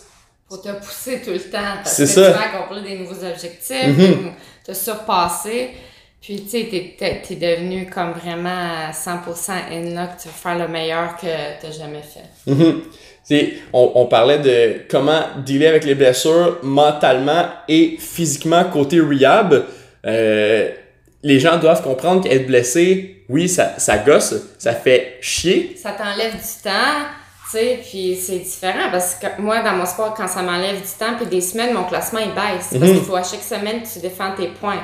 Faut 0.49 0.57
te 0.57 0.69
pousser 0.73 1.23
tout 1.25 1.31
le 1.31 1.39
temps 1.39 1.59
parce 1.83 1.95
C'est 1.95 2.03
que 2.05 2.09
ça. 2.11 2.33
tu 2.33 2.39
vas 2.39 2.45
accomplir 2.59 2.83
des 2.83 2.99
nouveaux 2.99 3.25
objectifs, 3.25 3.87
Mhm. 3.87 4.27
ou 4.27 4.31
te 4.67 4.73
surpasser. 4.75 5.71
Puis, 6.21 6.43
tu 6.43 6.51
sais, 6.51 6.69
t'es, 6.71 7.23
t'es, 7.27 7.35
devenu 7.37 7.89
comme 7.89 8.13
vraiment 8.13 8.51
à 8.89 8.93
100% 8.93 9.53
in 9.73 9.95
là 9.95 10.09
que 10.09 10.21
tu 10.21 10.29
vas 10.29 10.35
faire 10.35 10.59
le 10.59 10.69
meilleur 10.69 11.17
que 11.17 11.27
t'as 11.63 11.71
jamais 11.71 12.03
fait. 12.03 12.51
Mhm. 12.51 12.83
C'est- 12.93 13.10
on, 13.73 13.93
on 13.95 14.07
parlait 14.07 14.39
de 14.39 14.83
comment 14.91 15.21
dealer 15.45 15.69
avec 15.69 15.85
les 15.85 15.95
blessures 15.95 16.59
mentalement 16.63 17.45
et 17.69 17.97
physiquement 17.99 18.65
côté 18.65 19.01
rehab. 19.01 19.65
Euh, 20.07 20.69
les 21.23 21.39
gens 21.39 21.59
doivent 21.59 21.83
comprendre 21.83 22.23
qu'être 22.23 22.47
blessé, 22.47 23.25
oui, 23.29 23.49
ça, 23.49 23.75
ça 23.79 23.99
gosse, 23.99 24.35
ça 24.59 24.73
fait 24.73 25.19
chier. 25.21 25.77
Ça 25.81 25.93
t'enlève 25.93 26.33
du 26.33 26.63
temps, 26.65 27.05
tu 27.51 27.59
sais, 27.59 27.79
puis 27.89 28.17
c'est 28.17 28.39
différent 28.39 28.89
parce 28.91 29.17
que 29.17 29.27
moi, 29.41 29.61
dans 29.63 29.73
mon 29.73 29.85
sport, 29.87 30.15
quand 30.15 30.27
ça 30.29 30.41
m'enlève 30.43 30.77
du 30.77 30.89
temps, 30.99 31.15
puis 31.19 31.27
des 31.27 31.41
semaines, 31.43 31.75
mon 31.75 31.85
classement, 31.85 32.21
il 32.21 32.29
baisse. 32.35 32.69
Parce 32.71 32.83
Mhm. 32.91 32.95
qu'il 32.95 33.05
faut 33.05 33.17
à 33.17 33.23
chaque 33.23 33.43
semaine 33.43 33.83
que 33.83 33.89
tu 33.93 33.99
défends 33.99 34.33
tes 34.37 34.49
points. 34.49 34.81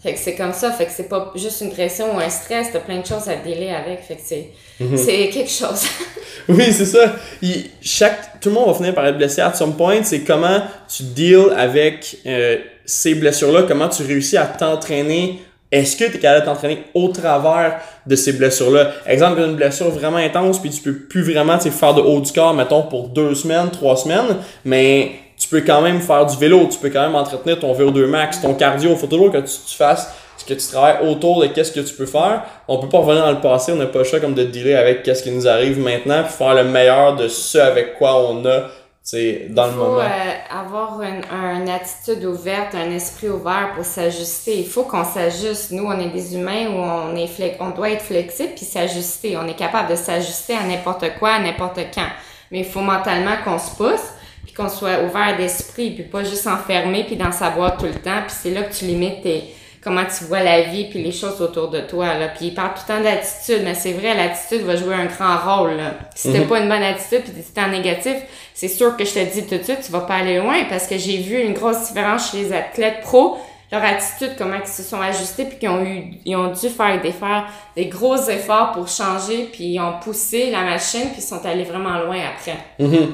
Fait 0.00 0.12
que 0.12 0.18
c'est 0.20 0.36
comme 0.36 0.52
ça, 0.52 0.70
fait 0.70 0.84
que 0.86 0.92
c'est 0.92 1.08
pas 1.08 1.32
juste 1.34 1.60
une 1.60 1.70
pression 1.72 2.14
ou 2.14 2.20
un 2.20 2.30
stress, 2.30 2.68
t'as 2.72 2.78
plein 2.78 3.00
de 3.00 3.06
choses 3.06 3.28
à 3.28 3.34
dealer 3.34 3.70
avec, 3.74 4.00
fait 4.02 4.14
que 4.14 4.20
c'est, 4.24 4.50
c'est 4.96 5.28
quelque 5.28 5.50
chose. 5.50 5.82
Oui, 6.48 6.72
c'est 6.72 6.86
ça. 6.86 7.14
Il- 7.42 7.66
chaque, 7.82 8.40
tout 8.40 8.48
le 8.48 8.54
monde 8.54 8.68
va 8.68 8.74
finir 8.74 8.94
par 8.94 9.04
être 9.06 9.18
blessé 9.18 9.42
à 9.42 9.52
some 9.52 9.76
point. 9.76 10.02
C'est 10.02 10.20
comment 10.20 10.62
tu 10.88 11.02
deals 11.02 11.52
avec 11.54 12.16
euh, 12.24 12.56
ces 12.86 13.14
blessures-là, 13.16 13.64
comment 13.68 13.88
tu 13.88 14.02
réussis 14.02 14.38
à 14.38 14.46
t'entraîner. 14.46 15.42
Est-ce 15.70 15.94
que 15.96 16.04
tu 16.04 16.16
es 16.16 16.18
capable 16.18 16.46
de 16.46 16.50
t'entraîner 16.50 16.84
au 16.94 17.08
travers 17.08 17.80
de 18.06 18.16
ces 18.16 18.32
blessures-là? 18.32 18.92
Exemple, 19.06 19.40
une 19.40 19.56
blessure 19.56 19.90
vraiment 19.90 20.16
intense, 20.16 20.58
puis 20.62 20.70
tu 20.70 20.80
peux 20.80 20.94
plus 20.94 21.22
vraiment 21.30 21.58
faire 21.58 21.92
de 21.92 22.00
haut 22.00 22.20
du 22.20 22.32
corps, 22.32 22.54
mettons, 22.54 22.82
pour 22.84 23.08
deux 23.08 23.34
semaines, 23.34 23.68
trois 23.70 23.98
semaines, 23.98 24.38
mais 24.64 25.10
tu 25.38 25.48
peux 25.48 25.60
quand 25.60 25.80
même 25.80 26.00
faire 26.00 26.26
du 26.26 26.36
vélo, 26.36 26.68
tu 26.70 26.78
peux 26.78 26.90
quand 26.90 27.02
même 27.02 27.14
entretenir 27.14 27.58
ton 27.58 27.72
VO2 27.72 28.06
max, 28.06 28.40
ton 28.40 28.54
cardio. 28.54 28.90
Il 28.90 28.96
faut 28.96 29.06
toujours 29.06 29.30
que 29.30 29.38
tu, 29.38 29.52
tu 29.66 29.76
fasses 29.76 30.12
ce 30.36 30.44
que 30.44 30.54
tu 30.54 30.66
travailles 30.66 31.08
autour 31.08 31.40
de 31.40 31.46
qu'est-ce 31.46 31.72
que 31.72 31.80
tu 31.80 31.94
peux 31.94 32.06
faire. 32.06 32.42
On 32.66 32.78
peut 32.78 32.88
pas 32.88 32.98
revenir 32.98 33.24
dans 33.24 33.32
le 33.32 33.40
passé, 33.40 33.72
on 33.72 33.76
n'a 33.76 33.86
pas 33.86 33.98
le 33.98 34.04
choix 34.04 34.20
comme 34.20 34.34
de 34.34 34.44
dealer 34.44 34.76
avec 34.76 35.02
qu'est-ce 35.02 35.22
qui 35.22 35.30
nous 35.30 35.48
arrive 35.48 35.78
maintenant, 35.78 36.22
puis 36.24 36.32
faire 36.32 36.54
le 36.54 36.64
meilleur 36.64 37.16
de 37.16 37.28
ce 37.28 37.58
avec 37.58 37.98
quoi 37.98 38.20
on 38.20 38.44
a 38.46 38.68
c'est 39.10 39.46
dans 39.48 39.68
le 39.68 39.72
moment. 39.72 40.02
Il 40.02 40.06
faut 40.06 40.54
euh, 40.54 40.60
avoir 40.60 41.00
une, 41.00 41.22
une, 41.32 41.68
attitude 41.70 42.26
ouverte, 42.26 42.74
un 42.74 42.90
esprit 42.90 43.30
ouvert 43.30 43.72
pour 43.74 43.82
s'ajuster. 43.82 44.58
Il 44.58 44.66
faut 44.66 44.82
qu'on 44.82 45.02
s'ajuste. 45.02 45.70
Nous, 45.70 45.82
on 45.82 45.98
est 45.98 46.10
des 46.10 46.36
humains 46.36 46.66
où 46.66 46.76
on 46.76 47.16
est 47.16 47.56
on 47.58 47.70
doit 47.70 47.88
être 47.88 48.02
flexible 48.02 48.50
puis 48.54 48.66
s'ajuster. 48.66 49.38
On 49.38 49.48
est 49.48 49.56
capable 49.56 49.88
de 49.88 49.96
s'ajuster 49.96 50.52
à 50.52 50.62
n'importe 50.62 51.06
quoi, 51.18 51.30
à 51.30 51.38
n'importe 51.38 51.78
quand. 51.94 52.08
Mais 52.50 52.58
il 52.58 52.64
faut 52.66 52.82
mentalement 52.82 53.36
qu'on 53.46 53.58
se 53.58 53.74
pousse 53.76 54.12
puis 54.48 54.56
qu'on 54.56 54.70
soit 54.70 55.02
ouvert 55.04 55.36
d'esprit 55.36 55.90
puis 55.90 56.04
pas 56.04 56.24
juste 56.24 56.46
enfermé 56.46 57.04
puis 57.04 57.16
dans 57.16 57.32
sa 57.32 57.50
boîte 57.50 57.78
tout 57.78 57.84
le 57.84 57.92
temps. 57.92 58.22
Puis 58.26 58.34
c'est 58.42 58.50
là 58.50 58.62
que 58.62 58.74
tu 58.74 58.86
limites 58.86 59.22
tes 59.22 59.44
comment 59.84 60.04
tu 60.04 60.24
vois 60.24 60.42
la 60.42 60.62
vie 60.62 60.86
puis 60.90 61.02
les 61.02 61.12
choses 61.12 61.40
autour 61.42 61.68
de 61.68 61.80
toi 61.80 62.14
là. 62.14 62.28
Puis 62.28 62.46
il 62.46 62.54
parle 62.54 62.70
tout 62.70 62.82
le 62.88 62.94
temps 62.94 63.02
d'attitude, 63.02 63.60
mais 63.62 63.74
c'est 63.74 63.92
vrai 63.92 64.14
l'attitude 64.14 64.62
va 64.62 64.74
jouer 64.74 64.94
un 64.94 65.06
grand 65.06 65.36
rôle 65.36 65.76
là. 65.76 65.94
Si 66.14 66.32
t'as 66.32 66.40
mhm. 66.40 66.46
pas 66.46 66.60
une 66.60 66.68
bonne 66.68 66.82
attitude 66.82 67.22
puis 67.22 67.32
t'es 67.54 67.60
en 67.60 67.68
négatif, 67.68 68.16
c'est 68.54 68.68
sûr 68.68 68.96
que 68.96 69.04
je 69.04 69.12
te 69.12 69.32
dis 69.32 69.46
tout 69.46 69.58
de 69.58 69.62
suite, 69.62 69.82
tu 69.84 69.92
vas 69.92 70.00
pas 70.00 70.14
aller 70.14 70.38
loin 70.38 70.64
parce 70.68 70.86
que 70.86 70.96
j'ai 70.96 71.18
vu 71.18 71.38
une 71.40 71.52
grosse 71.52 71.88
différence 71.88 72.32
chez 72.32 72.38
les 72.38 72.52
athlètes 72.54 73.02
pro 73.02 73.36
leur 73.70 73.84
attitude, 73.84 74.30
comment 74.38 74.56
ils 74.64 74.66
se 74.68 74.82
sont 74.82 75.00
ajustés, 75.00 75.44
puis 75.44 75.58
qu'ils 75.58 75.68
ont 75.68 75.84
eu, 75.84 76.14
ils 76.24 76.36
ont 76.36 76.52
dû 76.52 76.68
faire 76.70 77.00
des 77.02 77.12
faire 77.12 77.46
des 77.76 77.86
gros 77.86 78.16
efforts 78.16 78.72
pour 78.72 78.88
changer, 78.88 79.48
puis 79.52 79.64
ils 79.64 79.80
ont 79.80 79.98
poussé 80.02 80.50
la 80.50 80.62
machine, 80.62 81.10
puis 81.12 81.18
ils 81.18 81.22
sont 81.22 81.44
allés 81.44 81.64
vraiment 81.64 81.98
loin 81.98 82.16
après. 82.34 82.56
Mhm. 82.78 83.12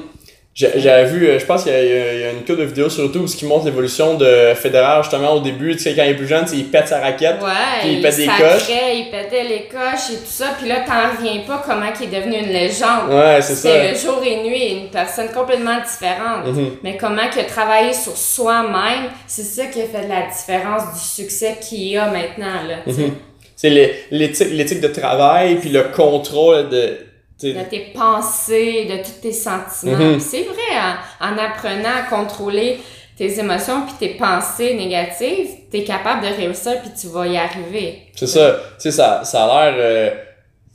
J'avais 0.55 1.03
vu, 1.03 1.27
euh, 1.27 1.37
je 1.37 1.45
pense 1.45 1.63
qu'il 1.63 1.73
y, 1.73 1.75
a 1.75 2.31
une 2.31 2.39
couple 2.39 2.59
de 2.59 2.63
vidéos 2.63 2.89
sur 2.89 3.03
YouTube 3.03 3.25
qui 3.25 3.43
montre 3.43 3.65
l'évolution 3.65 4.13
de 4.13 4.53
Federer 4.55 5.03
justement 5.03 5.33
au 5.33 5.41
début, 5.41 5.75
tu 5.75 5.79
sais, 5.79 5.93
quand 5.93 6.03
il 6.03 6.11
est 6.11 6.15
plus 6.15 6.29
jeune, 6.29 6.45
il 6.53 6.67
pète 6.67 6.87
sa 6.87 7.01
raquette, 7.01 7.41
ouais, 7.41 7.81
puis 7.81 7.95
il, 7.95 8.01
pète 8.01 8.15
des 8.15 8.25
coches. 8.25 8.69
Il 8.69 9.09
pétait 9.11 9.43
les 9.43 9.63
coches 9.63 10.11
et 10.13 10.17
tout 10.17 10.29
ça, 10.29 10.55
puis 10.57 10.69
là, 10.69 10.85
t'en 10.87 11.17
reviens 11.17 11.41
pas 11.45 11.61
comment 11.67 11.87
il 11.99 12.05
est 12.05 12.21
devenu 12.21 12.37
une 12.37 12.53
légende. 12.53 13.09
Ouais, 13.09 13.41
c'est 13.41 13.55
ça. 13.55 13.69
C'est 13.69 13.95
jour 14.01 14.21
et 14.25 14.47
nuit, 14.47 14.83
une 14.83 14.89
personne 14.89 15.27
complètement 15.27 15.75
différente. 15.81 16.47
Mm-hmm. 16.47 16.69
Mais 16.83 16.95
comment 16.95 17.23
il 17.35 17.39
a 17.41 17.43
travaillé 17.43 17.91
sur 17.91 18.15
soi-même, 18.15 19.09
c'est 19.27 19.43
ça 19.43 19.65
qui 19.65 19.81
a 19.81 19.85
fait 19.87 20.07
la 20.07 20.27
différence 20.33 20.93
du 20.93 20.99
succès 21.01 21.57
qu'il 21.59 21.97
a 21.97 22.05
maintenant, 22.05 22.63
là, 22.65 22.77
mm-hmm. 22.87 23.11
C'est 23.57 23.69
l'éthique 24.11 24.81
de 24.81 24.87
travail, 24.87 25.55
puis 25.55 25.69
le 25.69 25.83
contrôle 25.83 26.69
de 26.69 26.97
de 27.41 27.69
tes 27.69 27.91
pensées, 27.93 28.85
de 28.85 29.03
tous 29.03 29.21
tes 29.21 29.31
sentiments. 29.31 29.97
Mhm. 29.97 30.19
C'est 30.19 30.43
vrai, 30.43 30.79
en, 31.19 31.37
apprenant 31.37 31.89
à 31.97 32.09
contrôler 32.09 32.79
tes 33.17 33.39
émotions 33.39 33.85
puis 33.85 33.95
tes 33.99 34.15
pensées 34.15 34.73
négatives, 34.73 35.49
tu 35.71 35.77
es 35.77 35.83
capable 35.83 36.21
de 36.21 36.33
réussir 36.33 36.81
puis 36.81 36.91
tu 36.99 37.07
vas 37.07 37.27
y 37.27 37.37
arriver. 37.37 38.03
C'est 38.15 38.27
ça. 38.27 38.57
Tu 38.77 38.83
sais, 38.83 38.91
ça, 38.91 39.23
ça 39.23 39.45
a 39.45 39.71
l'air... 39.71 39.75
Euh, 39.77 40.09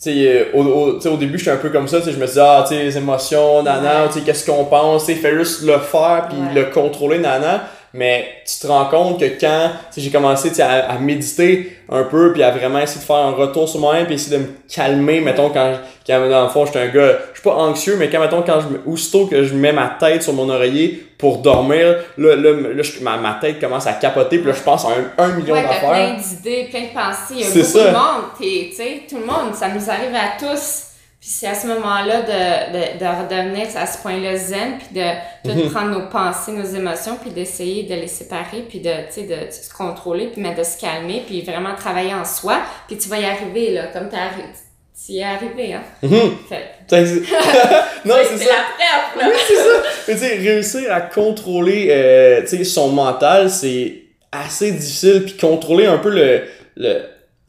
tu 0.03 0.13
sais, 0.13 0.27
euh, 0.27 0.45
au, 0.55 0.63
au, 0.63 1.07
au 1.09 1.17
début, 1.19 1.37
j'étais 1.39 1.51
un 1.51 1.59
peu 1.59 1.69
comme 1.69 1.87
ça, 1.87 1.99
tu 1.99 2.07
sais, 2.07 2.13
je 2.13 2.19
me 2.19 2.27
disais, 2.27 2.41
ah, 2.41 2.65
tu 2.67 2.75
sais, 2.75 2.85
les 2.85 2.97
émotions, 2.97 3.63
nana, 3.63 4.07
tu 4.07 4.15
sais, 4.15 4.25
qu'est-ce 4.25 4.51
qu'on 4.51 4.65
pense, 4.65 5.05
tu 5.05 5.15
fais 5.15 5.37
juste 5.37 5.63
le 5.63 5.79
faire 5.79 6.29
puis 6.31 6.39
le 6.55 6.65
contrôler, 6.71 7.19
nana 7.19 7.69
mais 7.93 8.29
tu 8.47 8.61
te 8.61 8.67
rends 8.67 8.85
compte 8.87 9.19
que 9.19 9.41
quand 9.41 9.71
j'ai 9.97 10.11
commencé 10.11 10.61
à, 10.61 10.91
à 10.91 10.99
méditer 10.99 11.77
un 11.89 12.05
peu 12.05 12.33
puis 12.33 12.43
à 12.43 12.53
vraiment 12.53 12.79
essayer 12.79 13.01
de 13.01 13.05
faire 13.05 13.17
un 13.17 13.33
retour 13.33 13.69
sur 13.69 13.81
moi-même 13.81 14.07
puis 14.07 14.15
essayer 14.15 14.39
de 14.39 14.43
me 14.43 14.49
calmer 14.69 15.21
mettons 15.21 15.51
quand, 15.51 15.73
quand 16.07 16.29
dans 16.29 16.45
le 16.45 16.49
fond 16.51 16.67
j'étais 16.67 16.79
un 16.79 16.89
gars 16.89 17.19
je 17.33 17.41
suis 17.41 17.43
pas 17.43 17.57
anxieux 17.57 17.97
mais 17.99 18.09
quand 18.09 18.21
mettons 18.21 18.43
quand 18.43 18.61
je 18.61 18.91
aussitôt 18.91 19.27
que 19.27 19.43
je 19.43 19.55
mets 19.55 19.73
ma 19.73 19.89
tête 19.99 20.23
sur 20.23 20.33
mon 20.33 20.49
oreiller 20.49 21.05
pour 21.19 21.39
dormir 21.39 21.97
là, 22.17 22.37
là, 22.37 22.53
là 22.53 22.83
ma, 23.03 23.17
ma, 23.17 23.35
tête 23.41 23.61
commence 23.61 23.89
à 23.89 23.95
capoter 23.95 24.39
puis 24.39 24.47
là 24.49 24.55
je 24.57 24.63
pense 24.63 24.85
à 24.85 24.91
un, 24.91 25.25
un 25.25 25.29
million 25.35 25.55
ouais, 25.55 25.63
d'affaires. 25.63 25.91
plein 25.91 26.15
d'idées 26.17 26.69
plein 26.71 26.83
de 26.83 26.95
pensées 26.95 27.35
il 27.35 27.41
y 27.41 27.45
a 27.45 27.49
beaucoup 27.49 27.65
ça. 27.65 27.87
de 27.89 27.93
monde 27.93 28.25
tu 28.41 28.73
sais 28.77 29.03
tout 29.09 29.19
le 29.19 29.27
monde 29.27 29.55
ça 29.55 29.69
nous 29.69 29.91
arrive 29.91 30.15
à 30.15 30.39
tous 30.39 30.90
puis 31.21 31.29
c'est 31.29 31.49
à 31.49 31.55
ce 31.55 31.67
moment-là 31.67 32.23
de, 32.23 32.73
de, 32.73 32.99
de, 32.99 33.05
redevenir 33.05 33.67
à 33.77 33.87
ce 33.87 33.99
point-là 33.99 34.39
zen, 34.39 34.79
puis 34.79 35.01
de, 35.01 35.51
de 35.51 35.63
mhm. 35.65 35.71
prendre 35.71 35.91
nos 35.91 36.09
pensées, 36.09 36.53
nos 36.53 36.65
émotions, 36.65 37.19
puis 37.21 37.31
d'essayer 37.31 37.83
de 37.83 37.95
les 37.95 38.07
séparer, 38.07 38.65
puis 38.67 38.81
de, 38.81 38.89
de, 38.89 39.47
de 39.47 39.51
se 39.51 39.71
contrôler, 39.71 40.29
puis 40.29 40.43
de 40.43 40.63
se 40.65 40.81
calmer, 40.81 41.23
puis 41.27 41.43
vraiment 41.43 41.75
travailler 41.75 42.15
en 42.15 42.25
soi. 42.25 42.63
Puis 42.89 42.97
tu 42.97 43.11
vas 43.11 43.19
y 43.19 43.27
arriver, 43.27 43.73
là, 43.73 43.89
comme 43.93 44.09
tu 44.09 44.17
tu 44.17 45.13
y 45.13 45.19
es 45.19 45.25
arrivé, 45.25 45.75
hein? 45.75 45.83
Mhm. 46.03 46.11
non, 48.05 48.17
c'est 48.23 48.39
ça. 48.39 48.51
la 48.51 48.65
preuve, 48.75 49.19
là. 49.19 49.37
c'est 49.47 49.57
ça. 49.57 49.83
Mais 50.09 50.15
tu 50.15 50.21
sais, 50.21 50.37
réussir 50.37 50.93
à 50.93 51.03
contrôler 51.03 51.89
euh, 51.91 52.65
son 52.65 52.89
mental, 52.89 53.51
c'est 53.51 54.05
assez 54.33 54.73
difficile. 54.73 55.25
Puis 55.25 55.37
contrôler 55.37 55.85
un 55.85 55.99
peu 55.99 56.11
le, 56.11 56.45
le 56.77 57.03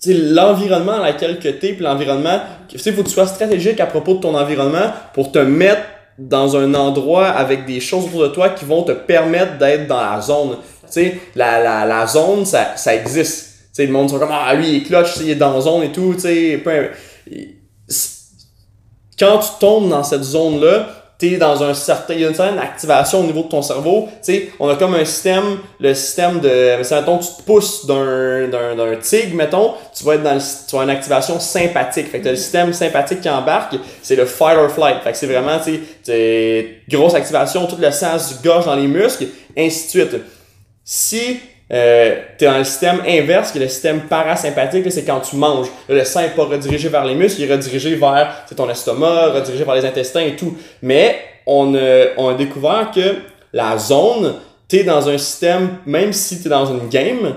l'environnement 0.08 0.98
dans 0.98 1.06
lequel 1.06 1.40
que 1.40 1.50
t'es, 1.50 1.74
puis 1.74 1.84
l'environnement, 1.84 2.40
tu 2.68 2.80
sais, 2.80 2.92
faut 2.92 3.04
que 3.04 3.08
tu 3.08 3.14
sois 3.14 3.28
stratégique 3.28 3.80
à 3.80 3.86
propos 3.86 4.16
de 4.16 4.20
ton 4.20 4.36
environnement 4.36 4.92
pour 5.14 5.32
te 5.32 5.40
mettre 5.40 5.84
dans 6.18 6.56
un 6.58 6.74
endroit 6.74 7.28
avec 7.28 7.66
des 7.66 7.80
choses 7.80 8.06
autour 8.06 8.24
de 8.24 8.28
toi 8.30 8.50
qui 8.50 8.66
vont 8.66 8.84
te 8.84 8.92
permettre 8.92 9.58
d'être 9.58 9.88
dans 9.88 10.02
la 10.02 10.20
zone. 10.20 10.58
Tu 10.86 10.88
sais, 10.90 11.20
la, 11.36 11.62
la, 11.62 11.86
la 11.86 12.08
zone, 12.08 12.46
ça, 12.46 12.76
ça 12.76 12.96
existe. 12.96 13.48
Tu 13.48 13.68
sais, 13.74 13.86
le 13.86 13.92
monde 13.92 14.10
sont 14.10 14.20
comme, 14.20 14.32
ah, 14.32 14.54
lui, 14.54 14.70
il 14.70 14.76
est 14.78 14.84
clutch, 14.84 15.18
il 15.22 15.30
est 15.30 15.36
dans 15.36 15.54
la 15.54 15.62
zone 15.62 15.84
et 15.84 15.92
tout, 15.92 16.14
tu 16.16 16.22
sais, 16.22 16.64
quand 19.20 19.38
tu 19.38 19.50
tombes 19.60 19.90
dans 19.90 20.04
cette 20.04 20.24
zone-là, 20.24 21.01
dans 21.30 21.64
un 21.64 21.74
certain, 21.74 22.14
il 22.14 22.22
y 22.22 22.26
a 22.26 22.30
une 22.30 22.36
certaine 22.36 22.60
activation 22.60 23.22
au 23.22 23.24
niveau 23.24 23.44
de 23.44 23.48
ton 23.48 23.62
cerveau. 23.62 24.08
Tu 24.24 24.34
sais, 24.34 24.50
on 24.60 24.68
a 24.70 24.76
comme 24.76 24.96
un 24.96 25.06
système, 25.06 25.60
le 25.80 25.94
système 25.94 26.40
de, 26.40 26.78
mettons, 26.78 27.18
tu 27.20 27.28
te 27.38 27.42
pousses 27.44 27.86
d'un, 27.86 28.48
d'un, 28.48 28.76
d'un 28.76 28.96
tigre, 28.98 29.36
mettons, 29.36 29.74
tu 29.96 30.04
vas 30.04 30.16
être 30.16 30.24
dans 30.24 30.34
le, 30.34 30.42
tu 30.68 30.76
vas 30.76 30.84
une 30.84 30.90
activation 30.90 31.40
sympathique. 31.40 32.10
Fait 32.10 32.20
que 32.20 32.24
t'as 32.26 32.32
le 32.32 32.36
système 32.36 32.74
sympathique 32.74 33.22
qui 33.22 33.30
embarque, 33.30 33.76
c'est 34.02 34.16
le 34.16 34.26
fight 34.26 34.58
or 34.58 34.70
flight. 34.70 35.02
Fait 35.04 35.12
que 35.12 35.18
c'est 35.18 35.28
vraiment, 35.28 35.60
tu 35.64 35.80
sais, 36.04 36.82
grosse 36.90 37.14
activation, 37.14 37.66
tout 37.68 37.78
le 37.80 37.92
sens 37.92 38.30
du 38.30 38.48
gorge 38.48 38.66
dans 38.66 38.76
les 38.76 38.88
muscles, 38.88 39.28
ainsi 39.58 39.86
de 39.86 39.90
suite. 39.90 40.22
Si 40.84 41.40
euh, 41.72 42.16
tu 42.38 42.44
es 42.44 42.48
dans 42.48 42.58
le 42.58 42.64
système 42.64 43.02
inverse, 43.08 43.52
qui 43.52 43.58
est 43.58 43.62
le 43.62 43.68
système 43.68 44.02
parasympathique, 44.02 44.92
c'est 44.92 45.06
quand 45.06 45.22
tu 45.22 45.38
manges. 45.38 45.68
le 45.88 46.04
sang 46.04 46.22
n'est 46.22 46.30
pas 46.30 46.44
redirigé 46.44 46.90
vers 46.90 47.06
les 47.06 47.16
muscles, 47.16 47.42
il 47.42 47.50
est 47.50 47.54
redirigé 47.54 47.96
vers 47.96 48.46
ton 48.56 48.70
estomac, 48.70 49.32
redirigé 49.34 49.64
vers 49.64 49.76
les 49.76 49.86
intestins 49.86 50.22
et 50.22 50.36
tout. 50.36 50.58
Mais 50.82 51.18
on, 51.46 51.74
on 52.18 52.30
a 52.30 52.34
découvert 52.34 52.92
que 52.94 53.16
la 53.54 53.78
zone, 53.78 54.36
tu 54.68 54.78
es 54.78 54.84
dans 54.84 55.08
un 55.08 55.18
système, 55.18 55.78
même 55.86 56.12
si 56.14 56.42
tu 56.42 56.48
es 56.48 56.50
dans 56.50 56.66
une 56.66 56.90
game, 56.90 57.36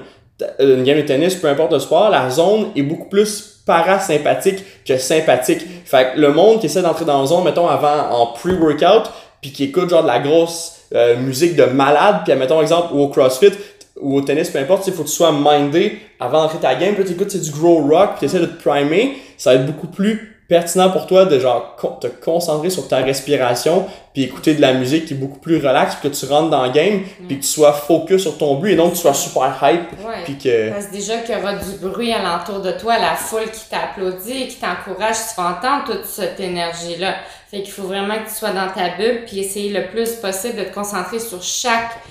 une 0.58 0.82
game 0.82 0.96
de 0.96 1.02
tennis, 1.02 1.36
peu 1.36 1.48
importe 1.48 1.72
le 1.72 1.78
sport, 1.78 2.10
la 2.10 2.28
zone 2.30 2.70
est 2.74 2.82
beaucoup 2.82 3.08
plus 3.08 3.62
parasympathique 3.66 4.62
que 4.84 4.98
sympathique. 4.98 5.64
Fait 5.84 6.12
que 6.14 6.20
le 6.20 6.32
monde 6.32 6.60
qui 6.60 6.66
essaie 6.66 6.82
d'entrer 6.82 7.04
dans 7.04 7.20
la 7.20 7.26
zone, 7.26 7.44
mettons, 7.44 7.68
avant, 7.68 8.10
en 8.10 8.26
pre-workout, 8.26 9.10
puis 9.40 9.52
qui 9.52 9.64
écoute 9.64 9.90
genre 9.90 10.02
de 10.02 10.08
la 10.08 10.20
grosse 10.20 10.80
euh, 10.94 11.16
musique 11.16 11.56
de 11.56 11.64
malade, 11.64 12.20
puis 12.24 12.34
mettons 12.34 12.60
exemple 12.60 12.94
au 12.94 13.08
CrossFit, 13.08 13.52
ou 14.00 14.16
au 14.16 14.20
tennis, 14.22 14.50
peu 14.50 14.58
importe, 14.58 14.86
il 14.86 14.92
faut 14.92 15.04
que 15.04 15.08
tu 15.08 15.14
sois 15.14 15.32
mindé 15.32 15.98
avant 16.18 16.42
d'entrer 16.42 16.58
ta 16.58 16.74
game. 16.74 16.94
Puis 16.94 17.04
tu 17.04 17.12
écoutes, 17.12 17.30
c'est 17.30 17.40
du 17.40 17.50
grow 17.50 17.86
rock, 17.86 18.10
puis 18.10 18.20
tu 18.20 18.24
essaies 18.24 18.40
de 18.40 18.46
te 18.46 18.62
primer. 18.62 19.16
Ça 19.36 19.54
va 19.54 19.60
être 19.60 19.66
beaucoup 19.66 19.86
plus 19.86 20.34
pertinent 20.48 20.90
pour 20.90 21.06
toi 21.06 21.24
de 21.24 21.38
genre 21.38 21.76
te 22.00 22.06
concentrer 22.06 22.68
sur 22.68 22.86
ta 22.86 22.98
respiration 22.98 23.86
puis 24.12 24.24
écouter 24.24 24.54
de 24.54 24.60
la 24.60 24.74
musique 24.74 25.06
qui 25.06 25.14
est 25.14 25.16
beaucoup 25.16 25.38
plus 25.38 25.56
relax 25.56 25.96
que 25.96 26.08
tu 26.08 26.26
rentres 26.26 26.50
dans 26.50 26.66
le 26.66 26.70
game 26.70 26.96
mm. 26.96 27.26
puis 27.26 27.38
que 27.38 27.42
tu 27.42 27.48
sois 27.48 27.72
focus 27.72 28.22
sur 28.22 28.36
ton 28.36 28.56
but 28.56 28.72
et 28.72 28.76
donc 28.76 28.90
que 28.90 28.96
tu 28.96 29.00
sois 29.00 29.14
super 29.14 29.58
hype 29.62 29.88
puis 30.24 30.36
que 30.36 30.70
parce 30.70 30.90
déjà 30.90 31.18
qu'il 31.18 31.34
y 31.34 31.38
aura 31.38 31.54
du 31.54 31.78
bruit 31.80 32.12
alentour 32.12 32.60
de 32.60 32.72
toi 32.72 32.98
la 32.98 33.14
foule 33.14 33.50
qui 33.50 33.70
t'applaudit 33.70 34.48
qui 34.48 34.56
t'encourage 34.56 35.16
tu 35.16 35.40
vas 35.40 35.58
entendre 35.58 35.84
toute 35.86 36.04
cette 36.04 36.38
énergie 36.38 36.96
là 36.98 37.14
fait 37.50 37.62
qu'il 37.62 37.72
faut 37.72 37.84
vraiment 37.84 38.16
que 38.16 38.28
tu 38.28 38.34
sois 38.34 38.52
dans 38.52 38.68
ta 38.68 38.98
bulle 38.98 39.22
puis 39.26 39.38
essayer 39.38 39.72
le 39.72 39.86
plus 39.86 40.10
possible 40.16 40.58
de 40.58 40.64
te 40.64 40.74
concentrer 40.74 41.20
sur 41.20 41.42
chaque 41.42 42.02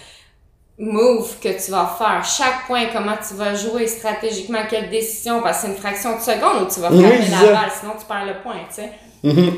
move 0.77 1.39
que 1.39 1.63
tu 1.63 1.71
vas 1.71 1.95
faire, 1.97 2.23
chaque 2.25 2.65
point, 2.67 2.85
comment 2.91 3.15
tu 3.27 3.35
vas 3.35 3.53
jouer 3.53 3.87
stratégiquement, 3.87 4.59
quelle 4.69 4.89
décision, 4.89 5.41
parce 5.41 5.61
que 5.61 5.67
c'est 5.67 5.73
une 5.73 5.79
fraction 5.79 6.15
de 6.17 6.21
seconde 6.21 6.63
où 6.63 6.73
tu 6.73 6.79
vas 6.79 6.89
frapper 6.89 7.29
la 7.29 7.51
balle, 7.51 7.71
sinon 7.79 7.93
tu 7.99 8.05
perds 8.05 8.25
le 8.25 8.41
point, 8.41 8.61
tu 8.69 8.75
sais. 8.75 8.89
Mm-hmm. 9.23 9.51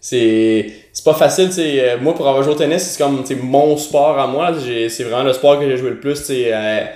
C'est 0.00 0.72
c'est 0.92 1.04
pas 1.04 1.14
facile, 1.14 1.50
tu. 1.50 1.60
Euh, 1.60 1.98
moi, 2.00 2.14
pour 2.14 2.26
avoir 2.26 2.42
joué 2.42 2.54
au 2.54 2.56
tennis, 2.56 2.82
c'est 2.82 3.02
comme 3.02 3.22
mon 3.42 3.76
sport 3.76 4.18
à 4.18 4.26
moi. 4.26 4.52
C'est 4.88 5.02
vraiment 5.02 5.24
le 5.24 5.34
sport 5.34 5.60
que 5.60 5.68
j'ai 5.68 5.76
joué 5.76 5.90
le 5.90 6.00
plus, 6.00 6.20
tu 6.20 6.24
sais, 6.24 6.54
euh, 6.54 6.86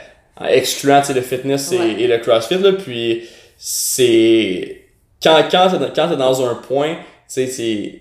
excluant 0.48 1.02
le 1.14 1.20
fitness 1.20 1.72
et, 1.72 2.06
le 2.06 2.18
crossfit. 2.18 2.56
Là, 2.56 2.72
puis 2.72 3.28
c'est. 3.58 4.86
Quand, 5.22 5.38
quand 5.50 6.08
t'es 6.08 6.16
dans 6.16 6.48
un 6.48 6.54
point, 6.54 6.94
tu 6.94 7.46
sais, 7.46 7.48
tu, 7.54 8.00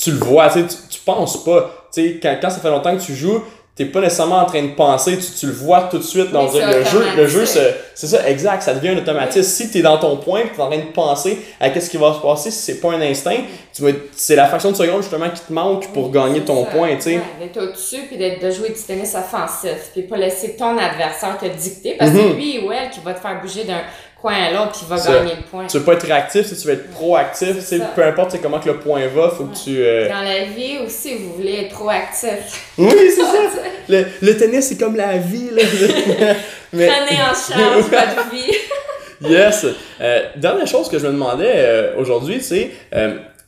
tu 0.00 0.10
le 0.12 0.18
vois, 0.18 0.48
tu, 0.50 0.64
tu 0.64 1.00
penses 1.00 1.42
pas. 1.42 1.88
Tu 1.92 2.02
sais, 2.02 2.20
quand, 2.22 2.36
quand 2.40 2.50
ça 2.50 2.60
fait 2.60 2.70
longtemps 2.70 2.96
que 2.96 3.02
tu 3.02 3.16
joues, 3.16 3.42
t'es 3.78 3.84
pas 3.86 4.00
nécessairement 4.00 4.40
en 4.40 4.44
train 4.44 4.62
de 4.62 4.72
penser, 4.72 5.16
tu, 5.16 5.26
tu 5.38 5.46
le 5.46 5.52
vois 5.52 5.82
tout 5.90 5.98
de 5.98 6.02
suite 6.02 6.30
dans 6.32 6.46
Oui, 6.52 6.60
le 6.60 6.84
jeu. 6.84 7.02
Le 7.16 7.26
jeu, 7.26 7.46
c'est 7.46 8.06
ça, 8.06 8.28
exact, 8.28 8.62
ça 8.62 8.74
devient 8.74 8.90
un 8.90 8.98
automatisme. 8.98 9.42
Si 9.48 9.70
t'es 9.70 9.80
dans 9.82 9.96
ton 9.98 10.16
point, 10.16 10.42
tu 10.42 10.48
t'es 10.56 10.60
en 10.60 10.66
train 10.68 10.78
de 10.78 10.92
penser 10.92 11.38
à 11.60 11.70
qu'est-ce 11.70 11.88
qui 11.88 11.96
va 11.96 12.12
se 12.12 12.18
passer, 12.20 12.50
si 12.50 12.58
c'est 12.60 12.80
pas 12.80 12.92
un 12.92 13.00
instinct, 13.00 13.36
tu 13.74 13.82
c'est 14.16 14.34
la 14.36 14.46
fraction 14.48 14.72
de 14.72 14.76
seconde 14.76 15.02
justement 15.02 15.30
qui 15.30 15.40
te 15.40 15.52
manque 15.52 15.92
pour 15.92 16.10
gagner 16.10 16.40
ton 16.40 16.64
ça. 16.64 16.70
point, 16.72 16.96
tu 16.96 17.02
sais. 17.02 17.14
Ouais, 17.16 17.22
d'être 17.46 17.62
au-dessus 17.62 18.00
puis 18.08 18.16
d'être, 18.18 18.42
de 18.44 18.50
jouer 18.50 18.70
du 18.70 18.74
tennis 18.84 19.14
offensif. 19.14 19.90
Puis 19.92 20.02
pas 20.02 20.16
laisser 20.16 20.56
ton 20.56 20.76
adversaire 20.76 21.38
te 21.38 21.46
dicter 21.46 21.94
parce 21.98 22.10
que 22.10 22.16
Mhm. 22.16 22.34
lui 22.36 22.58
ou 22.66 22.72
elle 22.72 22.90
qui 22.90 23.00
va 23.00 23.14
te 23.14 23.20
faire 23.20 23.40
bouger 23.40 23.64
d'un 23.64 23.80
coin 24.20 24.34
à 24.34 24.50
l'autre 24.50 24.72
puis 24.72 24.86
va 24.88 24.96
Ça. 24.96 25.12
gagner 25.12 25.36
le 25.36 25.42
point. 25.42 25.66
Tu 25.66 25.78
veux 25.78 25.84
pas 25.84 25.92
être 25.94 26.06
réactif, 26.06 26.46
si 26.46 26.56
tu 26.56 26.66
veux 26.66 26.74
être 26.74 26.90
proactif, 26.90 27.54
peu 27.94 28.02
importe 28.04 28.32
c'est 28.32 28.38
comment 28.40 28.58
que 28.58 28.68
le 28.68 28.78
point 28.78 29.00
va, 29.14 29.30
faut 29.30 29.44
que 29.44 29.56
tu. 29.56 29.76
euh, 29.78 30.08
Dans 30.08 30.22
la 30.22 30.44
vie 30.44 30.78
aussi, 30.84 31.14
vous 31.16 31.34
voulez 31.34 31.62
être 31.66 31.74
proactif. 31.74 32.72
Oui, 32.76 32.90
c'est 33.14 33.20
ça. 33.22 33.32
Le, 33.88 34.04
le 34.20 34.36
tennis, 34.36 34.66
c'est 34.68 34.76
comme 34.78 34.96
la 34.96 35.16
vie, 35.18 35.50
là. 35.52 35.62
Mais- 36.72 36.86
Prenez 36.88 37.20
en 37.22 37.26
charge 37.34 37.82
votre 37.84 38.30
vie. 38.30 38.52
Yes. 39.20 39.66
Euh, 40.00 40.22
dernière 40.36 40.66
chose 40.66 40.88
que 40.88 40.98
je 40.98 41.06
me 41.06 41.12
demandais 41.12 41.52
euh, 41.56 41.96
aujourd'hui, 41.96 42.40
c'est 42.42 42.70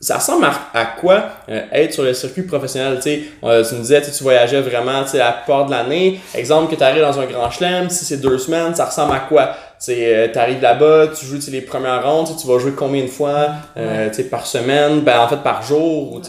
ça 0.01 0.17
ressemble 0.17 0.45
à, 0.45 0.53
à 0.73 0.85
quoi 0.85 1.23
euh, 1.47 1.61
être 1.71 1.93
sur 1.93 2.03
le 2.03 2.13
circuit 2.13 2.41
professionnel, 2.41 2.95
tu 2.97 3.03
sais, 3.03 3.23
euh, 3.43 3.63
tu 3.63 3.75
me 3.75 3.81
disais, 3.81 4.01
tu 4.01 4.23
voyageais 4.23 4.61
vraiment, 4.61 5.03
tu 5.03 5.11
sais, 5.11 5.21
à 5.21 5.25
la 5.27 5.31
plupart 5.33 5.67
de 5.67 5.71
l'année. 5.71 6.19
Exemple 6.33 6.71
que 6.71 6.75
tu 6.75 6.83
arrives 6.83 7.01
dans 7.01 7.19
un 7.19 7.25
grand 7.25 7.49
chelem, 7.51 7.89
si 7.89 8.03
c'est 8.03 8.17
deux 8.17 8.37
semaines, 8.39 8.75
ça 8.75 8.85
ressemble 8.85 9.13
à 9.13 9.19
quoi? 9.19 9.51
Tu 9.79 9.93
sais, 9.93 10.37
arrives 10.37 10.61
là-bas, 10.61 11.07
tu 11.17 11.25
joues 11.25 11.39
les 11.51 11.61
premières 11.61 12.03
rondes, 12.03 12.29
tu 12.35 12.47
vas 12.47 12.59
jouer 12.59 12.73
combien 12.73 13.03
de 13.03 13.09
fois, 13.09 13.47
euh, 13.77 14.09
tu 14.09 14.15
sais, 14.15 14.23
par 14.23 14.45
semaine, 14.45 15.01
ben 15.01 15.19
en 15.19 15.27
fait 15.27 15.43
par 15.43 15.61
jour, 15.61 16.13
ou. 16.13 16.21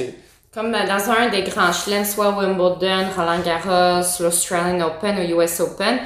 Comme 0.54 0.74
euh, 0.74 0.86
dans 0.86 1.10
un 1.10 1.30
des 1.30 1.44
grands 1.44 1.72
chelems, 1.72 2.04
soit 2.04 2.28
Wimbledon, 2.28 3.06
Roland 3.16 3.40
Garros, 3.42 4.04
l'Australian 4.20 4.86
Open 4.86 5.16
ou 5.18 5.40
US 5.40 5.60
Open, 5.60 5.98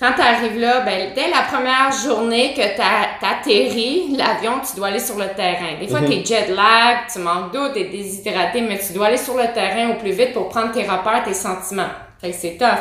quand 0.00 0.14
tu 0.14 0.22
arrives 0.22 0.58
là, 0.58 0.80
ben, 0.80 1.12
dès 1.14 1.28
la 1.28 1.42
première 1.42 1.92
journée 1.92 2.54
que 2.54 2.62
tu 2.62 3.26
atterris 3.26 4.16
l'avion, 4.16 4.52
tu 4.66 4.74
dois 4.76 4.88
aller 4.88 4.98
sur 4.98 5.18
le 5.18 5.28
terrain. 5.36 5.78
Des 5.78 5.88
fois, 5.88 6.00
tu 6.00 6.14
es 6.14 6.24
jet 6.24 6.48
lag, 6.48 7.00
tu 7.12 7.18
manques 7.18 7.52
d'eau, 7.52 7.70
tu 7.70 7.80
es 7.80 7.84
déshydraté, 7.84 8.62
mais 8.62 8.78
tu 8.78 8.94
dois 8.94 9.08
aller 9.08 9.18
sur 9.18 9.36
le 9.36 9.52
terrain 9.52 9.90
au 9.90 9.94
plus 9.96 10.12
vite 10.12 10.32
pour 10.32 10.48
prendre 10.48 10.72
tes 10.72 10.84
repères, 10.84 11.22
tes 11.22 11.34
sentiments. 11.34 11.90
Fait 12.18 12.30
que 12.30 12.36
c'est 12.36 12.56
tough. 12.56 12.80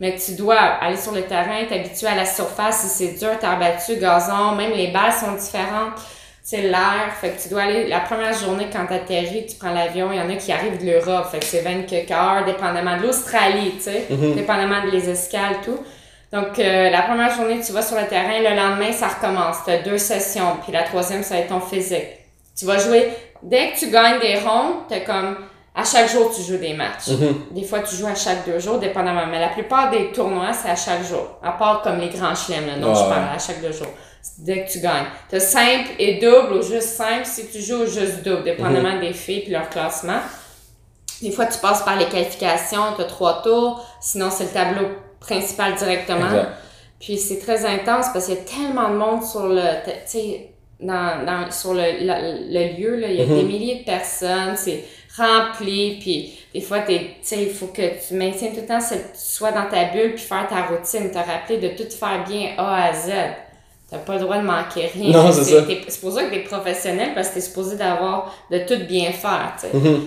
Mais 0.00 0.16
tu 0.16 0.32
dois 0.36 0.56
aller 0.56 0.96
sur 0.96 1.12
le 1.12 1.22
terrain, 1.22 1.64
t'habituer 1.68 2.08
à 2.08 2.14
la 2.14 2.24
surface, 2.24 2.80
si 2.80 2.88
c'est 2.88 3.18
dur, 3.18 3.38
t'as 3.38 3.56
battu, 3.56 3.96
gazon, 3.96 4.52
même 4.56 4.72
les 4.72 4.86
balles 4.86 5.12
sont 5.12 5.32
différentes. 5.32 6.00
C'est 6.42 6.62
l'air, 6.62 7.12
fait 7.20 7.30
que 7.30 7.42
tu 7.42 7.50
dois 7.50 7.62
aller, 7.62 7.88
la 7.88 8.00
première 8.00 8.32
journée 8.32 8.68
quand 8.72 8.86
t'atterris, 8.86 9.46
tu 9.46 9.56
prends 9.56 9.72
l'avion, 9.72 10.10
il 10.12 10.18
y 10.18 10.20
en 10.20 10.30
a 10.30 10.36
qui 10.36 10.50
arrivent 10.50 10.82
de 10.82 10.90
l'Europe, 10.90 11.26
fait 11.30 11.38
que 11.38 11.44
c'est 11.44 11.60
20 11.60 11.82
quelques 11.82 12.10
heures, 12.10 12.44
dépendamment 12.46 12.96
de 12.96 13.02
l'Australie, 13.02 13.74
tu 13.76 13.84
sais, 13.84 14.06
dépendamment 14.34 14.82
de 14.84 14.90
les 14.90 15.10
escales, 15.10 15.60
tout. 15.62 15.78
Donc, 16.34 16.58
euh, 16.58 16.90
la 16.90 17.02
première 17.02 17.32
journée, 17.32 17.60
tu 17.64 17.70
vas 17.72 17.80
sur 17.80 17.96
le 17.96 18.08
terrain, 18.08 18.40
le 18.40 18.56
lendemain, 18.56 18.90
ça 18.90 19.06
recommence. 19.06 19.58
Tu 19.64 19.70
as 19.70 19.78
deux 19.78 19.98
sessions, 19.98 20.56
puis 20.64 20.72
la 20.72 20.82
troisième, 20.82 21.22
ça 21.22 21.34
va 21.34 21.40
être 21.42 21.48
ton 21.48 21.60
physique. 21.60 22.08
Tu 22.58 22.64
vas 22.64 22.76
jouer, 22.78 23.08
dès 23.40 23.70
que 23.70 23.78
tu 23.78 23.88
gagnes 23.88 24.18
des 24.18 24.34
rondes, 24.40 24.88
tu 24.90 25.00
comme, 25.04 25.36
à 25.76 25.84
chaque 25.84 26.10
jour, 26.10 26.32
tu 26.34 26.42
joues 26.42 26.58
des 26.58 26.74
matchs. 26.74 27.10
Des 27.52 27.62
fois, 27.62 27.80
tu 27.80 27.94
joues 27.94 28.08
à 28.08 28.16
chaque 28.16 28.44
deux 28.46 28.58
jours, 28.58 28.78
dépendamment. 28.78 29.26
Mais 29.30 29.38
la 29.38 29.50
plupart 29.50 29.90
des 29.90 30.10
tournois, 30.10 30.52
c'est 30.52 30.70
à 30.70 30.74
chaque 30.76 31.04
jour. 31.04 31.38
À 31.40 31.52
part 31.52 31.82
comme 31.82 31.98
les 32.00 32.08
grands 32.08 32.34
chelems, 32.34 32.66
là, 32.66 32.78
dont 32.80 32.88
Ouais, 32.88 32.94
je 32.96 33.00
ouais. 33.02 33.08
parle, 33.10 33.28
à 33.32 33.38
chaque 33.38 33.60
deux 33.62 33.72
jours. 33.72 33.92
Dès 34.38 34.64
que 34.64 34.72
tu 34.72 34.80
gagnes. 34.80 35.06
Tu 35.30 35.36
as 35.36 35.40
simple 35.40 35.90
et 36.00 36.14
double 36.14 36.54
ou 36.54 36.62
juste 36.62 36.88
simple 36.96 37.24
si 37.24 37.48
tu 37.48 37.60
joues 37.60 37.82
au 37.82 37.86
juste 37.86 38.24
double, 38.24 38.42
dépendamment 38.42 38.98
des 38.98 39.12
filles 39.12 39.42
puis 39.42 39.52
leur 39.52 39.68
classement. 39.68 40.18
Des 41.22 41.30
fois, 41.30 41.46
tu 41.46 41.58
passes 41.58 41.82
par 41.82 41.96
les 41.96 42.06
qualifications, 42.06 42.94
tu 42.96 43.02
as 43.02 43.04
trois 43.04 43.42
tours. 43.42 43.86
Sinon, 44.00 44.30
c'est 44.30 44.44
le 44.44 44.50
tableau 44.50 44.88
principal 45.26 45.74
directement. 45.74 46.26
Exact. 46.26 46.48
Puis 47.00 47.18
c'est 47.18 47.38
très 47.38 47.64
intense 47.66 48.06
parce 48.12 48.26
qu'il 48.26 48.34
y 48.34 48.38
a 48.38 48.42
tellement 48.42 48.90
de 48.90 48.94
monde 48.96 49.22
sur 49.24 49.46
le, 49.48 49.60
tu 49.84 49.90
sais, 50.06 50.48
dans, 50.80 51.24
dans, 51.24 51.50
sur 51.50 51.74
le, 51.74 52.04
la- 52.04 52.20
le 52.32 52.76
lieu, 52.80 52.96
là, 52.96 53.08
il 53.08 53.16
y 53.16 53.22
a 53.22 53.26
Mhm. 53.26 53.36
des 53.36 53.42
milliers 53.44 53.78
de 53.80 53.84
personnes, 53.84 54.54
c'est 54.56 54.84
rempli, 55.16 55.98
puis 56.00 56.34
des 56.52 56.60
fois, 56.60 56.80
tu 56.80 56.94
sais, 57.22 57.42
il 57.42 57.50
faut 57.50 57.66
que 57.66 57.82
tu 58.06 58.14
maintiennes 58.14 58.52
tout 58.54 58.60
le 58.62 58.66
temps, 58.66 58.78
que 58.80 58.94
tu 58.94 59.00
sois 59.14 59.52
dans 59.52 59.66
ta 59.68 59.84
bulle, 59.86 60.14
puis 60.14 60.24
faire 60.24 60.46
ta 60.48 60.62
routine, 60.66 61.10
te 61.10 61.18
rappeler 61.18 61.58
de 61.58 61.68
tout 61.68 61.88
faire 61.90 62.24
bien 62.26 62.50
A 62.58 62.86
à 62.86 62.92
Z. 62.92 63.10
T'as 63.90 63.98
pas 63.98 64.14
le 64.14 64.20
droit 64.20 64.38
de 64.38 64.42
manquer 64.46 64.86
rien. 64.92 65.12
Non, 65.12 65.30
c'est 65.30 65.44
ça. 65.44 65.64
C'est 65.88 66.00
pour 66.00 66.12
ça 66.12 66.24
que 66.24 66.30
t'es 66.30 66.40
professionnel, 66.40 67.10
parce 67.14 67.28
que 67.28 67.34
t'es 67.34 67.40
supposé 67.42 67.76
d'avoir, 67.76 68.34
de 68.50 68.58
tout 68.60 68.82
bien 68.88 69.12
faire, 69.12 69.52
tu 69.60 69.68
sais. 69.68 69.76
Mhm. 69.76 70.00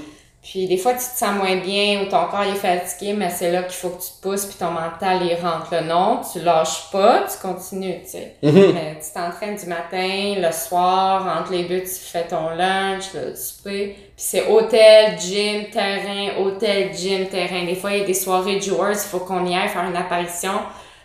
Puis 0.44 0.66
des 0.66 0.78
fois, 0.78 0.94
tu 0.94 1.00
te 1.00 1.18
sens 1.18 1.36
moins 1.36 1.58
bien 1.58 2.02
ou 2.02 2.06
ton 2.06 2.26
corps 2.28 2.44
est 2.44 2.56
fatigué, 2.56 3.12
mais 3.14 3.30
c'est 3.30 3.52
là 3.52 3.64
qu'il 3.64 3.74
faut 3.74 3.90
que 3.90 4.02
tu 4.02 4.10
te 4.10 4.22
pousses 4.22 4.46
puis 4.46 4.56
ton 4.58 4.72
mental 4.72 5.20
il 5.24 5.36
rentre. 5.36 5.74
Là, 5.74 5.82
non, 5.82 6.22
tu 6.32 6.40
lâches 6.40 6.90
pas, 6.90 7.26
tu 7.30 7.38
continues, 7.46 8.02
tu 8.04 8.12
sais. 8.12 8.36
Mhm. 8.42 8.72
Mais 8.74 8.98
tu 9.00 9.12
t'entraînes 9.14 9.58
du 9.58 9.66
matin, 9.66 10.36
le 10.38 10.52
soir, 10.54 11.42
entre 11.42 11.52
les 11.52 11.64
deux, 11.66 11.82
tu 11.82 11.88
fais 11.88 12.26
ton 12.26 12.52
lunch, 12.52 13.14
le 13.14 13.36
souper. 13.36 13.96
Puis 13.98 14.12
c'est 14.16 14.48
hôtel, 14.48 15.20
gym, 15.20 15.66
terrain, 15.70 16.40
hôtel, 16.40 16.96
gym, 16.96 17.28
terrain. 17.28 17.66
Des 17.66 17.76
fois, 17.76 17.92
il 17.92 18.00
y 18.00 18.04
a 18.04 18.06
des 18.06 18.14
soirées 18.14 18.62
joueurs, 18.62 18.92
il 18.92 18.98
faut 18.98 19.20
qu'on 19.20 19.46
y 19.46 19.54
aille 19.54 19.68
faire 19.68 19.84
une 19.84 19.98
apparition. 19.98 20.54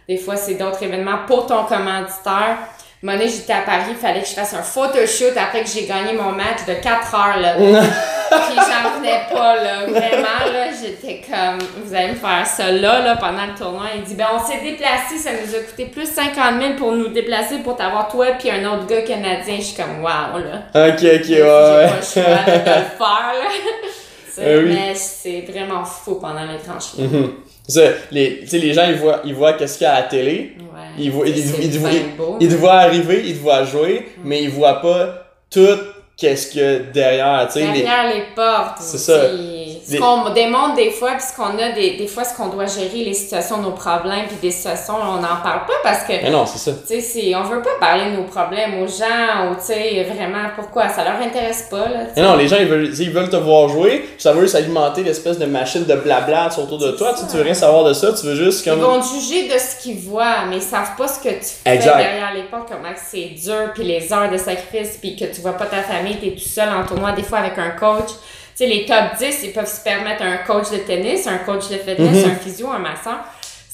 Des 0.08 0.18
fois, 0.18 0.36
c'est 0.36 0.54
d'autres 0.54 0.82
événements 0.84 1.18
pour 1.26 1.46
ton 1.46 1.64
commanditaire. 1.64 2.58
Moment 3.02 3.18
donné, 3.18 3.28
j'étais 3.28 3.52
à 3.52 3.62
Paris, 3.62 3.90
il 3.90 3.96
fallait 3.96 4.20
que 4.20 4.28
je 4.28 4.32
fasse 4.32 4.54
un 4.54 4.62
photoshoot 4.62 5.36
après 5.36 5.64
que 5.64 5.68
j'ai 5.68 5.86
gagné 5.86 6.12
mon 6.12 6.30
match 6.30 6.64
de 6.68 6.74
4 6.74 7.14
heures, 7.14 7.40
là. 7.40 7.54
Puis 8.30 8.56
j'en 8.56 8.98
venais 8.98 9.22
pas, 9.30 9.56
là. 9.56 9.86
Vraiment, 9.86 10.52
là, 10.52 10.66
j'étais 10.80 11.20
comme, 11.28 11.58
vous 11.84 11.92
allez 11.94 12.10
me 12.10 12.14
faire 12.14 12.46
ça 12.46 12.70
là, 12.70 13.00
là, 13.00 13.16
pendant 13.16 13.44
le 13.46 13.58
tournoi. 13.58 13.86
Il 13.96 14.02
dit, 14.04 14.14
ben, 14.14 14.26
on 14.32 14.38
s'est 14.38 14.60
déplacé, 14.62 15.18
ça 15.18 15.30
nous 15.32 15.52
a 15.52 15.58
coûté 15.58 15.86
plus 15.86 16.06
50 16.06 16.62
000 16.62 16.74
pour 16.78 16.92
nous 16.92 17.08
déplacer 17.08 17.58
pour 17.58 17.76
t'avoir 17.76 18.06
toi 18.08 18.26
puis 18.38 18.50
un 18.50 18.64
autre 18.72 18.86
gars 18.86 19.02
canadien. 19.02 19.56
Je 19.58 19.62
suis 19.62 19.76
comme, 19.76 19.98
wow, 20.00 20.38
là. 20.38 20.62
Ok, 20.72 21.02
ok, 21.02 21.02
ouais, 21.02 21.20
J'ai 21.28 21.42
pas 21.42 21.96
le 21.96 22.02
choix 22.02 22.22
de 22.46 22.52
le 22.52 22.62
faire, 22.98 23.32
là. 23.34 23.50
Eh 24.40 24.56
oui. 24.58 24.74
Mais 24.74 24.94
c'est 24.94 25.44
vraiment 25.52 25.84
fou 25.84 26.14
pendant 26.20 26.44
les 26.44 26.58
tranches. 26.58 26.92
Ça, 27.68 27.80
les, 28.10 28.40
tu 28.40 28.46
sais, 28.46 28.58
les 28.58 28.72
gens, 28.72 28.84
ils 28.88 28.94
voient, 28.94 29.20
ils 29.24 29.34
voient 29.34 29.52
qu'est-ce 29.54 29.78
qu'il 29.78 29.86
y 29.86 29.90
a 29.90 29.94
à 29.94 30.00
la 30.00 30.06
télé, 30.06 30.56
Ouais. 30.58 30.71
Bien 31.88 31.90
ils- 31.92 32.16
beau, 32.16 32.36
ils 32.40 32.48
te 32.48 32.52
mais- 32.52 32.58
voient 32.58 32.72
arriver, 32.74 33.22
ils 33.26 33.36
te 33.36 33.42
voient 33.42 33.64
jouer, 33.64 34.08
mais 34.24 34.42
ils 34.42 34.50
voient 34.50 34.80
pas 34.80 35.26
tout 35.50 35.78
qu'est-ce 36.16 36.52
a 36.52 36.78
derrière, 36.92 37.46
tu 37.46 37.54
sais. 37.54 37.60
Derrière 37.60 38.14
les 38.14 38.22
portes. 38.34 38.78
C'est 38.80 38.98
ça. 38.98 39.18
Ce 39.86 39.96
qu'on 39.98 40.30
démontre 40.30 40.74
des 40.74 40.90
fois, 40.90 41.12
puis 41.12 41.22
ce 41.30 41.36
qu'on 41.36 41.58
a, 41.58 41.72
des, 41.72 41.96
des 41.96 42.06
fois, 42.06 42.24
ce 42.24 42.36
qu'on 42.36 42.48
doit 42.48 42.66
gérer, 42.66 43.04
les 43.04 43.14
situations, 43.14 43.58
nos 43.58 43.72
problèmes, 43.72 44.26
puis 44.26 44.36
des 44.40 44.50
situations, 44.50 44.94
on 45.02 45.16
n'en 45.16 45.40
parle 45.42 45.66
pas 45.66 45.74
parce 45.82 46.04
que 46.04 46.12
Mais 46.12 46.30
non, 46.30 46.46
c'est 46.46 46.58
ça. 46.58 46.76
Tu 46.86 46.94
sais, 46.94 47.00
c'est- 47.00 47.34
on 47.34 47.42
veut 47.42 47.62
pas 47.62 47.70
parler 47.80 48.10
de 48.12 48.16
nos 48.16 48.24
problèmes 48.24 48.80
aux 48.82 48.86
gens 48.86 49.50
ou, 49.50 49.54
tu 49.56 49.66
sais, 49.72 50.04
vraiment, 50.14 50.48
pourquoi? 50.56 50.88
Ça 50.88 51.04
leur 51.04 51.16
intéresse 51.20 51.66
pas, 51.70 51.88
là, 51.88 52.04
tu. 52.06 52.12
Mais 52.16 52.22
non, 52.22 52.36
les 52.36 52.48
gens, 52.48 52.56
ils 52.58 52.66
veulent, 52.66 52.90
ils 52.98 53.10
veulent 53.10 53.30
te 53.30 53.36
voir 53.36 53.68
jouer, 53.68 54.08
ça 54.18 54.32
veut 54.32 54.42
juste 54.42 54.54
alimenter 54.54 55.02
l'espèce 55.02 55.38
de 55.38 55.46
machine 55.46 55.84
de 55.84 55.94
blabla 55.94 56.48
autour 56.58 56.78
de 56.78 56.92
toi, 56.92 57.12
tu 57.18 57.26
tu 57.30 57.36
veux 57.36 57.42
rien 57.42 57.54
savoir 57.54 57.84
de 57.84 57.92
ça, 57.92 58.12
tu 58.12 58.26
veux 58.26 58.34
juste 58.34 58.64
Ils 58.66 58.70
comme... 58.70 58.80
vont 58.80 59.00
te 59.00 59.06
juger 59.06 59.48
de 59.48 59.58
ce 59.58 59.82
qu'ils 59.82 59.98
voient, 59.98 60.44
mais 60.48 60.56
ils 60.56 60.62
savent 60.62 60.96
pas 60.96 61.08
ce 61.08 61.18
que 61.18 61.28
tu 61.30 61.44
fais 61.64 61.74
Exact. 61.74 61.96
derrière 61.96 62.32
les 62.34 62.42
portes, 62.44 62.68
comment 62.68 62.88
c'est 62.96 63.30
dur, 63.42 63.72
puis 63.74 63.84
les 63.84 64.12
heures 64.12 64.30
de 64.30 64.36
sacrifice, 64.36 64.98
puis 65.00 65.16
que 65.16 65.24
tu 65.24 65.40
vois 65.40 65.52
pas 65.52 65.66
ta 65.66 65.82
famille, 65.82 66.16
t'es 66.16 66.30
tout 66.32 66.48
seul 66.48 66.68
en 66.68 66.84
tournoi, 66.86 67.12
des 67.12 67.22
fois 67.22 67.38
avec 67.38 67.58
un 67.58 67.70
coach. 67.70 68.10
Sais, 68.62 68.68
les 68.68 68.86
top 68.86 69.16
10, 69.18 69.40
ils 69.42 69.52
peuvent 69.52 69.66
se 69.66 69.80
permettre 69.82 70.22
un 70.22 70.36
coach 70.46 70.70
de 70.70 70.76
tennis, 70.78 71.26
un 71.26 71.38
coach 71.38 71.68
de 71.68 71.78
fitness, 71.78 72.24
Mhm. 72.24 72.30
un 72.30 72.34
physio, 72.36 72.68
un 72.70 72.78
masseur. 72.78 73.18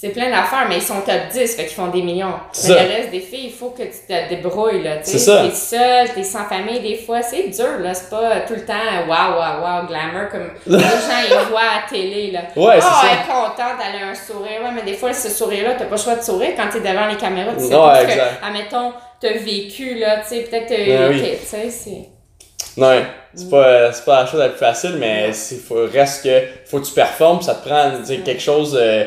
C'est 0.00 0.10
plein 0.10 0.30
d'affaires, 0.30 0.64
mais 0.68 0.76
ils 0.76 0.82
sont 0.82 1.00
top 1.00 1.28
10, 1.32 1.56
fait 1.56 1.66
qu'ils 1.66 1.74
font 1.74 1.88
des 1.88 2.00
millions. 2.02 2.32
Mais 2.54 2.58
ça. 2.58 2.82
le 2.84 2.88
reste 2.88 3.10
des 3.10 3.20
filles, 3.20 3.46
il 3.48 3.52
faut 3.52 3.70
que 3.70 3.82
tu 3.82 3.90
te 4.08 4.28
débrouilles, 4.30 4.82
là. 4.82 4.96
T'es 4.98 5.18
seul, 5.18 6.08
t'es 6.14 6.22
sans 6.22 6.44
famille, 6.44 6.80
des 6.80 6.94
fois, 6.96 7.20
c'est 7.20 7.48
dur, 7.48 7.80
là. 7.80 7.92
C'est 7.92 8.08
pas 8.08 8.40
tout 8.46 8.54
le 8.54 8.64
temps 8.64 8.74
wow, 9.08 9.34
wow, 9.34 9.60
wow, 9.60 9.86
glamour, 9.88 10.30
comme 10.30 10.50
les 10.66 10.78
gens, 10.78 11.20
ils 11.28 11.48
voient 11.50 11.60
à 11.60 11.80
la 11.82 11.88
télé, 11.90 12.30
là. 12.30 12.40
Ouais, 12.56 12.80
c'est 12.80 12.86
oh, 12.86 13.00
ça. 13.02 13.08
elle 13.10 13.18
est 13.18 13.26
contente, 13.26 13.78
elle 13.84 14.02
a 14.04 14.06
un 14.08 14.14
sourire. 14.14 14.62
Ouais, 14.62 14.70
mais 14.74 14.82
des 14.90 14.96
fois, 14.96 15.12
ce 15.12 15.28
sourire-là, 15.28 15.74
t'as 15.76 15.84
pas 15.84 15.96
le 15.96 16.00
choix 16.00 16.14
de 16.14 16.22
sourire 16.22 16.52
quand 16.56 16.68
t'es 16.72 16.80
devant 16.80 17.06
les 17.08 17.16
caméras. 17.16 17.52
Tu 17.58 17.64
sais 17.64 17.70
parce 17.74 18.04
exact. 18.04 18.40
que, 18.40 18.46
admettons, 18.46 18.92
t'as 19.20 19.32
vécu, 19.32 19.96
là, 19.96 20.20
tu 20.20 20.28
sais, 20.28 20.40
peut-être, 20.44 20.70
euh, 20.70 21.10
oui. 21.10 21.36
tu 21.40 21.46
sais, 21.46 21.68
c'est... 21.68 22.17
Non, 22.78 23.02
c'est 23.34 23.48
pas, 23.50 23.92
c'est 23.92 24.04
pas 24.04 24.20
la 24.22 24.26
chose 24.26 24.40
la 24.40 24.48
plus 24.50 24.58
facile, 24.58 24.96
mais 24.98 25.32
c'est, 25.32 25.56
faut, 25.56 25.86
reste 25.86 26.24
que, 26.24 26.42
faut 26.66 26.80
que 26.80 26.86
tu 26.86 26.92
performes, 26.94 27.42
ça 27.42 27.54
te 27.56 27.66
prend, 27.68 27.90
sais, 28.04 28.18
quelque 28.18 28.40
chose, 28.42 28.78
euh, 28.80 29.04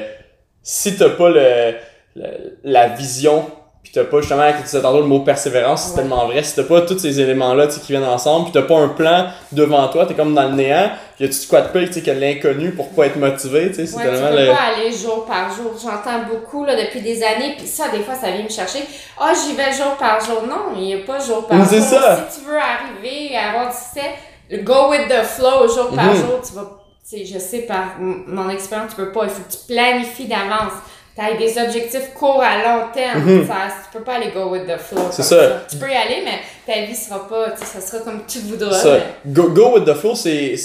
si 0.64 0.98
t'as 0.98 1.10
pas 1.12 1.30
le, 1.30 1.74
le- 2.16 2.58
la 2.64 2.90
vision, 2.90 3.50
pis 3.84 3.92
t'as 3.92 4.04
pas 4.04 4.22
justement, 4.22 4.50
que 4.52 4.58
tu 4.58 4.64
disais 4.64 4.82
tantôt 4.82 5.00
le 5.02 5.08
mot 5.08 5.20
persévérance, 5.22 5.84
c'est 5.84 5.90
Ouais. 5.92 5.96
tellement 6.02 6.26
vrai, 6.28 6.44
si 6.44 6.56
t'as 6.56 6.64
pas 6.64 6.82
tous 6.82 6.98
ces 7.00 7.20
éléments-là, 7.20 7.68
tu 7.68 7.80
qui 7.80 7.92
viennent 7.92 8.04
ensemble, 8.04 8.46
pis 8.48 8.52
t'as 8.52 8.62
pas 8.62 8.78
un 8.78 8.90
plan 8.90 9.28
devant 9.52 9.88
toi, 9.90 10.06
t'es 10.06 10.14
comme 10.14 10.34
dans 10.36 10.44
le 10.50 10.56
néant, 10.56 10.92
y 11.20 11.28
pire, 11.28 11.88
tu 11.88 11.94
sais, 11.94 12.02
que 12.02 12.12
l'inconnu 12.12 12.72
pour 12.72 12.90
pas 12.90 13.08
être 13.08 13.18
motivé, 13.18 13.70
tu 13.70 13.76
sais, 13.76 13.86
c'est 13.86 13.98
Ouais, 13.98 14.04
tu 14.06 14.12
tellement 14.12 14.30
peux 14.30 14.42
le... 14.42 14.48
pas 14.48 14.62
aller 14.76 14.92
jour 14.92 15.26
par 15.26 15.50
jour. 15.54 15.72
J'entends 15.82 16.24
beaucoup, 16.32 16.64
là, 16.66 16.76
depuis 16.76 17.02
des 17.02 17.22
années, 17.24 17.56
puis 17.58 17.68
ça, 17.68 17.90
des 17.90 18.00
fois, 18.00 18.16
ça 18.16 18.32
vient 18.32 18.44
me 18.44 18.50
chercher. 18.50 18.80
Ah, 19.20 19.32
j'y 19.34 19.54
vais 19.56 19.72
jour 19.72 19.96
par 20.00 20.20
jour. 20.24 20.44
Non, 20.48 20.76
il 20.76 20.82
n'y 20.84 20.94
a 20.96 20.98
pas 21.06 21.20
jour 21.20 21.46
par 21.48 21.58
jour. 21.58 21.68
c'est 21.70 21.82
ça. 21.82 22.28
Si 22.32 22.40
tu 22.40 22.46
veux 22.48 22.58
arriver 22.58 23.36
à 23.36 23.50
avoir 23.50 23.68
du 23.72 23.78
succès, 23.78 24.64
go 24.64 24.90
with 24.90 25.08
the 25.10 25.24
flow 25.24 25.68
jour 25.68 25.90
par 25.96 26.06
Mhm. 26.06 26.16
jour, 26.16 26.40
tu 26.48 26.54
vas 26.56 26.78
sais, 27.04 27.26
je 27.26 27.40
sais 27.40 27.60
par 27.64 27.98
mon 28.00 28.50
expérience, 28.50 28.92
tu 28.92 28.96
peux 28.96 29.12
pas. 29.12 29.24
Il 29.26 29.30
faut 29.30 29.42
que 29.44 29.52
tu 29.52 29.58
planifies 29.68 30.28
d'avance. 30.28 30.74
Tu 31.16 31.22
as 31.22 31.34
des 31.38 31.62
objectifs 31.62 32.14
courts 32.18 32.42
à 32.42 32.58
long 32.58 32.86
terme. 32.94 33.20
Mhm. 33.24 33.48
ça, 33.48 33.54
tu 33.92 33.98
peux 33.98 34.04
pas 34.04 34.14
aller 34.14 34.32
go 34.34 34.46
with 34.50 34.66
the 34.66 34.78
flow. 34.80 35.02
C'est 35.12 35.24
ça. 35.24 35.64
Tu 35.70 35.76
peux 35.78 35.90
y 35.90 35.94
aller, 35.96 36.24
mais 36.24 36.40
ta 36.66 36.86
vie 36.86 36.96
sera 36.96 37.28
pas, 37.28 37.52
tu 37.52 37.66
sais, 37.66 37.80
ça 37.80 37.82
sera 37.82 38.04
comme 38.04 38.22
tu 38.28 38.40
voudras. 38.40 38.72
Ça, 38.72 38.98
mais- 39.26 39.34
go, 39.34 39.50
go 39.50 39.74
with 39.76 39.86
the 39.86 39.94
flow, 39.94 40.16
c'est, 40.16 40.56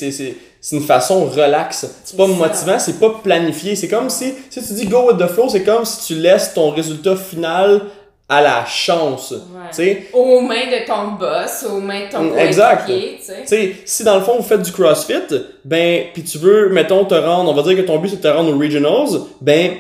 une 0.73 0.83
façon 0.83 1.25
relaxe. 1.27 1.87
C'est 2.05 2.17
pas 2.17 2.27
motivant, 2.29 2.79
c'est 2.79 3.01
pas 3.01 3.11
planifié. 3.23 3.75
C'est 3.77 3.89
comme 3.89 4.09
si, 4.09 4.35
si 4.51 4.65
tu 4.67 4.73
dis 4.75 4.87
go 4.87 5.09
with 5.11 5.19
the 5.19 5.27
flow, 5.33 5.49
c'est 5.49 5.63
comme 5.65 5.85
si 5.85 6.07
tu 6.07 6.21
laisses 6.21 6.55
ton 6.55 6.71
résultat 6.71 7.17
final 7.17 7.83
à 8.29 8.41
la 8.43 8.65
chance. 8.67 9.31
Ouais. 9.33 9.39
Tu 9.71 9.77
sais, 9.77 10.07
Aux 10.13 10.41
mains 10.41 10.67
de 10.67 10.85
ton 10.87 11.13
boss, 11.13 11.65
aux 11.71 11.81
mains 11.81 12.07
de 12.07 12.11
ton 12.11 12.23
Mm, 12.23 12.39
exact. 12.39 12.87
coéquipier, 12.87 13.19
tu 13.21 13.25
sais. 13.25 13.41
Tu 13.43 13.47
sais, 13.49 13.77
si 13.85 14.03
dans 14.05 14.17
le 14.17 14.23
fond 14.23 14.37
vous 14.37 14.43
faites 14.43 14.63
du 14.63 14.73
CrossFit, 14.73 15.15
ben, 15.65 16.05
puis 16.13 16.23
tu 16.25 16.39
veux, 16.39 16.69
mettons, 16.71 17.05
te 17.05 17.15
rendre, 17.15 17.51
on 17.51 17.55
va 17.55 17.63
dire 17.63 17.77
que 17.77 17.87
ton 17.87 17.99
but 17.99 18.09
c'est 18.11 18.17
de 18.17 18.23
te 18.23 18.29
rendre 18.29 18.53
aux 18.53 18.59
Regionals, 18.59 19.21
ben, 19.41 19.73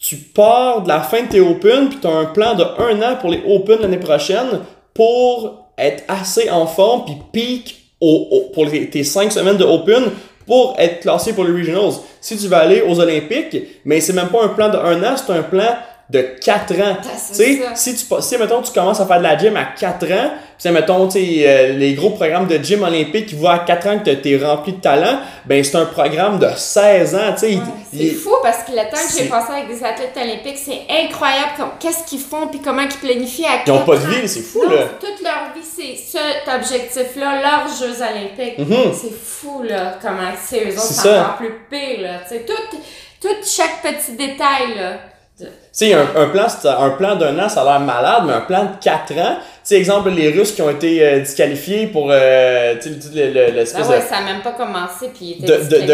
tu 0.00 0.16
pars 0.16 0.82
de 0.82 0.88
la 0.88 1.00
fin 1.00 1.22
de 1.22 1.28
tes 1.28 1.40
Open, 1.40 1.88
puis 1.88 1.98
tu 2.00 2.06
as 2.06 2.10
un 2.10 2.26
plan 2.26 2.54
de 2.54 2.62
un 2.62 3.02
an 3.02 3.16
pour 3.20 3.30
les 3.30 3.42
Open 3.46 3.80
l'année 3.80 3.98
prochaine 3.98 4.60
pour 4.94 5.68
être 5.76 6.04
assez 6.08 6.48
en 6.50 6.66
forme, 6.66 7.04
puis 7.04 7.16
peak 7.32 7.76
au, 8.00 8.28
au- 8.30 8.52
pour 8.52 8.66
tes 8.70 9.04
cinq 9.04 9.32
semaines 9.32 9.56
de 9.56 9.64
Open 9.64 10.04
pour 10.46 10.74
être 10.78 11.00
classé 11.00 11.32
pour 11.34 11.44
les 11.44 11.52
Regionals. 11.52 11.92
Si 12.20 12.36
tu 12.36 12.46
veux 12.46 12.56
aller 12.56 12.82
aux 12.82 12.98
Olympiques, 13.00 13.56
mais 13.84 14.00
c'est 14.00 14.12
même 14.12 14.28
pas 14.28 14.44
un 14.44 14.48
plan 14.48 14.68
de 14.70 14.76
un 14.78 15.02
an, 15.02 15.16
c'est 15.16 15.32
un 15.32 15.42
plan 15.42 15.74
de 16.10 16.22
4 16.42 16.74
ans. 16.80 16.96
Ah, 17.02 17.08
Tu 17.36 17.60
si 17.74 17.94
tu, 17.96 18.04
si, 18.20 18.38
mettons, 18.38 18.62
tu 18.62 18.72
commences 18.72 18.98
à 18.98 19.06
faire 19.06 19.18
de 19.18 19.24
la 19.24 19.36
gym 19.36 19.54
à 19.56 19.64
4 19.78 20.10
ans, 20.12 20.30
puis 20.58 20.72
mettons, 20.72 21.06
tu 21.06 21.18
euh, 21.18 21.74
les 21.74 21.92
gros 21.92 22.10
programmes 22.10 22.46
de 22.46 22.56
gym 22.56 22.82
olympique 22.82 23.26
qui 23.26 23.34
voient 23.34 23.52
à 23.52 23.58
4 23.58 23.86
ans 23.88 23.98
que 23.98 24.10
t'es 24.10 24.38
rempli 24.42 24.72
de 24.72 24.80
talent, 24.80 25.20
ben, 25.44 25.62
c'est 25.62 25.76
un 25.76 25.84
programme 25.84 26.38
de 26.38 26.48
16 26.56 27.14
ans, 27.14 27.18
tu 27.34 27.40
sais. 27.40 27.46
Ouais, 27.56 27.62
C'est 27.92 28.10
fou 28.14 28.30
parce 28.42 28.62
que 28.64 28.70
le 28.72 28.78
temps 28.90 28.96
que 29.06 29.18
j'ai 29.18 29.28
passé 29.28 29.52
avec 29.52 29.68
des 29.68 29.84
athlètes 29.84 30.16
olympiques, 30.16 30.58
c'est 30.64 30.80
incroyable 30.88 31.50
comme 31.58 31.70
qu'est-ce 31.78 32.04
qu'ils 32.08 32.20
font 32.20 32.46
puis 32.46 32.60
comment 32.64 32.82
ils 32.82 32.88
planifient 33.06 33.44
à 33.44 33.62
Ils 33.66 33.72
ont 33.72 33.84
pas 33.84 33.96
de 33.96 34.06
vie, 34.06 34.26
c'est 34.26 34.40
fou, 34.40 34.62
Non, 34.64 34.74
là. 34.76 34.82
Toute 34.98 35.22
leur 35.22 35.52
vie, 35.54 35.62
c'est 35.62 35.94
cet 35.94 36.54
objectif-là, 36.54 37.42
leurs 37.42 37.68
Jeux 37.68 37.96
olympiques. 38.02 38.58
Mhm. 38.58 38.92
C'est 38.94 39.12
fou, 39.14 39.62
là, 39.62 39.98
comment 40.00 40.30
c'est 40.42 40.64
eux 40.64 40.72
autres, 40.72 40.80
C'est 40.80 41.18
encore 41.18 41.36
plus 41.36 41.52
pire, 41.70 42.00
là. 42.00 42.20
Tu 42.26 42.34
sais, 42.36 42.46
tout, 42.46 42.76
tout 43.20 43.34
chaque 43.44 43.82
petit 43.82 44.12
détail, 44.12 44.74
là. 44.74 44.92
Tu 45.38 45.46
sais, 45.72 45.92
un, 45.94 46.06
un 46.16 46.26
plan, 46.28 46.46
c'est- 46.48 46.66
un 46.66 46.90
plan 46.90 47.14
d'un 47.14 47.38
an, 47.38 47.48
ça 47.48 47.60
a 47.62 47.64
l'air 47.64 47.80
malade, 47.80 48.24
mais 48.26 48.32
un 48.32 48.40
plan 48.40 48.64
de 48.64 48.70
4 48.82 49.12
ans, 49.18 49.36
tu 49.36 49.44
sais, 49.62 49.76
exemple, 49.76 50.10
les 50.10 50.30
Russes 50.30 50.52
qui 50.52 50.62
ont 50.62 50.70
été 50.70 51.00
euh, 51.06 51.20
disqualifiés 51.20 51.86
pour, 51.86 52.08
euh, 52.10 52.74
tu 52.82 52.88
sais, 53.00 53.08
le- 53.14 53.26
le- 53.26 53.32
le- 53.32 53.46
Ah 53.46 53.50
l'espèce 53.52 53.86
ouais, 53.86 54.00
de- 54.00 54.04
ça 54.04 54.16
a 54.16 54.24
même 54.24 54.42
pas 54.42 54.52
commencé, 54.52 55.10
puis 55.14 55.36
ils 55.38 55.44
de, 55.44 55.54
étaient 55.54 55.86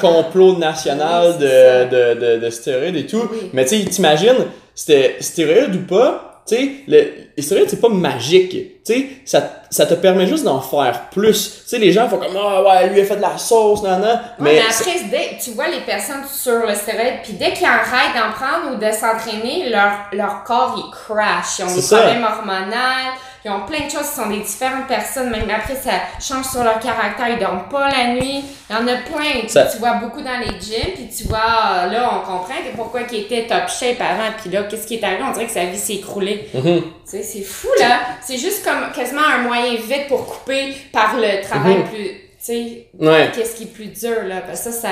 complot 0.00 0.56
national 0.58 1.34
Oui, 1.38 1.38
de, 1.44 2.14
de, 2.14 2.20
de, 2.38 2.44
de 2.44 2.50
stéroïdes 2.50 2.96
et 2.96 3.06
tout. 3.06 3.28
Oui. 3.32 3.50
Mais 3.52 3.64
tu 3.64 3.78
sais, 3.80 3.84
t'imagines, 3.84 4.36
c'était 4.74 5.16
stéroïdes 5.20 5.74
ou 5.74 5.86
pas, 5.86 6.33
tu 6.46 6.54
sais, 6.56 6.70
le- 6.86 7.42
stéroïdes, 7.42 7.70
c'est 7.70 7.80
pas 7.80 7.88
magique. 7.88 8.50
Tu 8.84 8.92
sais, 8.92 9.06
ça, 9.24 9.62
ça 9.70 9.86
te 9.86 9.94
permet 9.94 10.26
juste 10.26 10.44
d'en 10.44 10.60
faire 10.60 11.08
plus. 11.10 11.62
Tu 11.64 11.68
sais, 11.68 11.78
les 11.78 11.90
gens 11.90 12.08
font 12.08 12.18
comme, 12.18 12.36
ah 12.38 12.62
ouais, 12.62 12.88
lui 12.90 13.00
a 13.00 13.04
fait 13.04 13.16
de 13.16 13.22
la 13.22 13.38
sauce, 13.38 13.82
nan, 13.82 14.00
nan. 14.00 14.10
Ouais, 14.10 14.18
Mais, 14.38 14.52
mais 14.54 14.60
après, 14.60 15.04
dès, 15.10 15.38
tu 15.42 15.50
vois 15.52 15.68
les 15.68 15.80
personnes 15.80 16.22
sur 16.30 16.66
le 16.66 16.74
stéroïde, 16.74 17.22
puis 17.22 17.32
dès 17.34 17.52
qu'ils 17.54 17.66
arrêtent 17.66 18.14
d'en 18.14 18.32
prendre 18.32 18.76
ou 18.76 18.78
de 18.78 18.92
s'entraîner, 18.92 19.70
leur, 19.70 19.92
leur 20.12 20.44
corps, 20.44 20.74
il 20.76 20.90
crash. 20.92 21.58
Ils 21.60 21.64
ont 21.64 21.68
C'est 21.68 21.74
des 21.76 21.80
ça. 21.82 21.98
problèmes 22.02 22.24
hormonaux, 22.24 23.14
ils 23.44 23.50
ont 23.50 23.60
plein 23.66 23.86
de 23.86 23.90
choses, 23.90 24.06
ils 24.16 24.22
sont 24.22 24.28
des 24.30 24.38
différentes 24.40 24.86
personnes. 24.86 25.30
Même 25.30 25.48
après, 25.50 25.74
ça 25.74 25.90
change 26.20 26.46
sur 26.46 26.64
leur 26.64 26.78
caractère, 26.80 27.28
ils 27.28 27.38
dorment 27.38 27.68
pas 27.70 27.88
la 27.90 28.14
nuit. 28.14 28.42
Il 28.70 28.72
y 28.72 28.78
en 28.78 28.86
a 28.88 28.96
plein. 28.96 29.46
Ça- 29.48 29.66
Tu 29.66 29.78
vois 29.78 29.94
beaucoup 29.94 30.22
dans 30.22 30.38
les 30.38 30.58
gyms, 30.60 30.92
puis 30.94 31.08
tu 31.14 31.24
vois, 31.28 31.38
ah, 31.44 31.86
là, 31.86 32.10
on 32.14 32.20
comprend 32.20 32.54
que 32.54 32.74
pourquoi 32.76 33.00
il 33.12 33.20
était 33.20 33.46
top 33.46 33.68
shape 33.68 34.00
avant, 34.00 34.32
puis 34.40 34.50
là, 34.50 34.62
qu'est-ce 34.64 34.86
qui 34.86 34.94
est 34.96 35.04
arrivé? 35.04 35.22
On 35.28 35.32
dirait 35.32 35.46
que 35.46 35.52
sa 35.52 35.64
vie 35.66 35.76
s'est 35.78 35.94
écroulée. 35.96 36.48
Mhm. 36.54 36.80
Tu 36.82 36.82
sais, 37.04 37.22
c'est 37.22 37.42
fou, 37.42 37.68
là. 37.78 37.98
C'est 38.22 38.38
juste 38.38 38.64
comme 38.64 38.90
quasiment 38.94 39.20
un 39.22 39.42
moyen 39.42 39.74
vite 39.74 40.08
pour 40.08 40.24
couper 40.26 40.74
par 40.92 41.16
le 41.16 41.42
travail 41.46 41.76
Mhm. 41.78 41.84
plus... 41.88 42.08
Tu 42.46 42.52
sais, 42.52 42.88
ouais. 43.00 43.30
qu'est-ce 43.34 43.56
qui 43.56 43.64
est 43.64 43.72
plus 43.74 43.86
dur, 43.86 44.24
là. 44.26 44.36
Parce 44.46 44.64
que 44.64 44.70
ça, 44.70 44.80
ça, 44.80 44.88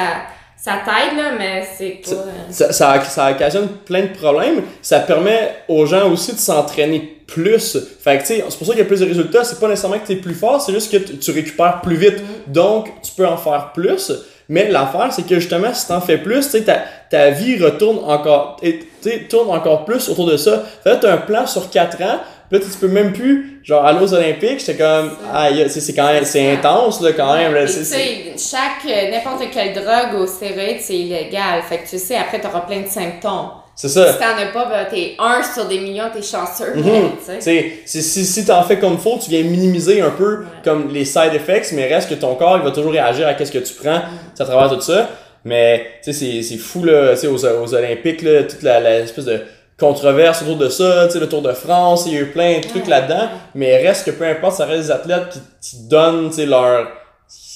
ça 0.56 0.72
t'aide, 0.84 1.18
là, 1.18 1.32
mais 1.38 1.66
c'est 1.76 2.00
pas... 2.04 2.10
euh, 2.12 2.30
Ça, 2.50 2.72
ça, 2.72 3.02
ça 3.04 3.30
occasionne 3.30 3.68
plein 3.84 4.02
de 4.02 4.16
problèmes. 4.16 4.62
Ça 4.80 5.00
permet 5.00 5.54
aux 5.68 5.84
gens 5.86 6.10
aussi 6.10 6.32
de 6.34 6.38
s'entraîner 6.38 7.18
plus. 7.32 7.78
Fait 8.02 8.16
que, 8.18 8.22
tu 8.22 8.26
sais, 8.28 8.44
c'est 8.48 8.58
pour 8.58 8.66
ça 8.66 8.72
qu'il 8.72 8.82
y 8.82 8.84
a 8.84 8.86
plus 8.86 9.00
de 9.00 9.06
résultats. 9.06 9.44
C'est 9.44 9.58
pas 9.60 9.68
nécessairement 9.68 9.98
que 9.98 10.06
tu 10.06 10.12
es 10.12 10.16
plus 10.16 10.34
fort, 10.34 10.60
c'est 10.60 10.72
juste 10.72 10.90
que 10.92 10.96
tu- 10.98 11.30
récupères 11.30 11.80
plus 11.82 11.96
vite. 11.96 12.22
Donc, 12.46 12.88
tu 13.02 13.12
peux 13.16 13.26
en 13.26 13.36
faire 13.36 13.70
plus. 13.74 14.12
Mais 14.48 14.68
l'affaire, 14.68 15.08
c'est 15.12 15.26
que 15.26 15.36
justement, 15.36 15.72
si 15.72 15.86
t'en 15.88 16.00
fais 16.00 16.18
plus, 16.18 16.44
tu 16.44 16.50
sais, 16.50 16.62
ta, 16.62 16.82
ta 17.10 17.30
vie 17.30 17.62
retourne 17.62 17.98
encore, 18.04 18.56
tu 18.60 19.26
tourne 19.28 19.50
encore 19.50 19.84
plus 19.84 20.08
autour 20.08 20.26
de 20.26 20.36
ça. 20.36 20.62
Fait 20.84 20.96
que 20.96 21.02
t'as 21.02 21.14
un 21.14 21.18
plan 21.18 21.46
sur 21.46 21.70
4 21.70 22.00
ans. 22.02 22.18
Là, 22.50 22.58
tu 22.58 22.66
peux 22.78 22.88
même 22.88 23.14
plus, 23.14 23.60
genre, 23.64 23.82
aller 23.86 24.00
aux 24.02 24.12
Olympiques. 24.12 24.58
J'étais 24.60 24.76
comme, 24.76 25.12
aïe, 25.32 25.64
sais, 25.70 25.80
c'est 25.80 25.94
quand 25.94 26.12
même, 26.12 26.24
c'est 26.26 26.52
intense, 26.52 27.00
là, 27.00 27.12
quand 27.12 27.32
même. 27.34 27.54
là, 27.54 27.66
c'est- 27.66 27.78
tu 27.78 27.84
c'est- 27.86 28.36
sais, 28.36 28.56
chaque, 28.56 28.92
euh, 28.92 29.10
n'importe 29.10 29.44
quelle 29.50 29.72
drogue 29.72 30.20
au 30.20 30.26
stéroïde, 30.26 30.76
c'est 30.80 30.98
illégal. 30.98 31.62
Fait 31.66 31.78
que 31.78 31.88
tu 31.88 31.98
sais, 31.98 32.16
après, 32.16 32.38
t'auras 32.40 32.60
plein 32.60 32.82
de 32.82 32.88
symptômes. 32.88 33.48
C'est 33.74 33.88
ça. 33.88 34.12
Si 34.12 34.18
t'en 34.18 34.36
as 34.36 34.52
pas, 34.52 34.66
ben, 34.66 34.86
t'es 34.90 35.14
un 35.18 35.42
sur 35.42 35.64
des 35.66 35.78
millions, 35.80 36.04
t'es 36.14 36.20
chanceux. 36.22 36.74
Mhm. 36.74 36.84
tu 37.18 37.24
sais. 37.24 37.38
T'sais, 37.38 37.72
si, 37.86 38.02
si, 38.02 38.24
si 38.26 38.44
t'en 38.44 38.62
fais 38.62 38.78
comme 38.78 38.98
faut, 38.98 39.18
tu 39.22 39.30
viens 39.30 39.42
minimiser 39.42 40.00
un 40.02 40.10
peu 40.10 40.40
Ouais. 40.40 40.46
comme 40.64 40.88
les 40.92 41.04
side 41.04 41.32
effects, 41.34 41.72
mais 41.72 41.86
reste 41.92 42.08
que 42.10 42.14
ton 42.14 42.34
corps, 42.34 42.58
il 42.58 42.62
va 42.64 42.70
toujours 42.70 42.92
réagir 42.92 43.26
à 43.26 43.34
qu'est-ce 43.34 43.52
que 43.52 43.58
tu 43.58 43.74
prends 43.74 44.00
à 44.38 44.44
travers 44.44 44.70
tout 44.70 44.80
ça. 44.80 45.08
Mais, 45.44 45.86
tu 46.04 46.12
sais, 46.12 46.42
c'est, 46.42 46.56
fou, 46.58 46.84
là, 46.84 47.14
tu 47.14 47.20
sais, 47.22 47.26
aux, 47.26 47.44
aux 47.44 47.74
Olympiques, 47.74 48.22
là, 48.22 48.42
toute 48.44 48.62
la, 48.62 48.78
la 48.78 48.98
espèce 49.00 49.24
de 49.24 49.40
controverse 49.80 50.42
autour 50.42 50.56
de 50.56 50.68
ça, 50.68 51.06
tu 51.06 51.14
sais, 51.14 51.18
le 51.18 51.28
Tour 51.28 51.42
de 51.42 51.52
France, 51.52 52.04
il 52.06 52.12
y 52.14 52.16
a 52.16 52.20
eu 52.20 52.26
plein 52.26 52.58
de 52.58 52.62
trucs 52.68 52.84
Ouais. 52.84 52.90
là-dedans, 52.90 53.28
mais 53.54 53.78
reste 53.84 54.04
que 54.06 54.10
peu 54.12 54.24
importe, 54.24 54.56
ça 54.58 54.66
reste 54.66 54.82
des 54.82 54.90
athlètes 54.92 55.30
qui, 55.30 55.40
qui 55.70 55.88
donnent, 55.88 56.28
tu 56.28 56.36
sais, 56.36 56.46
leur, 56.46 56.86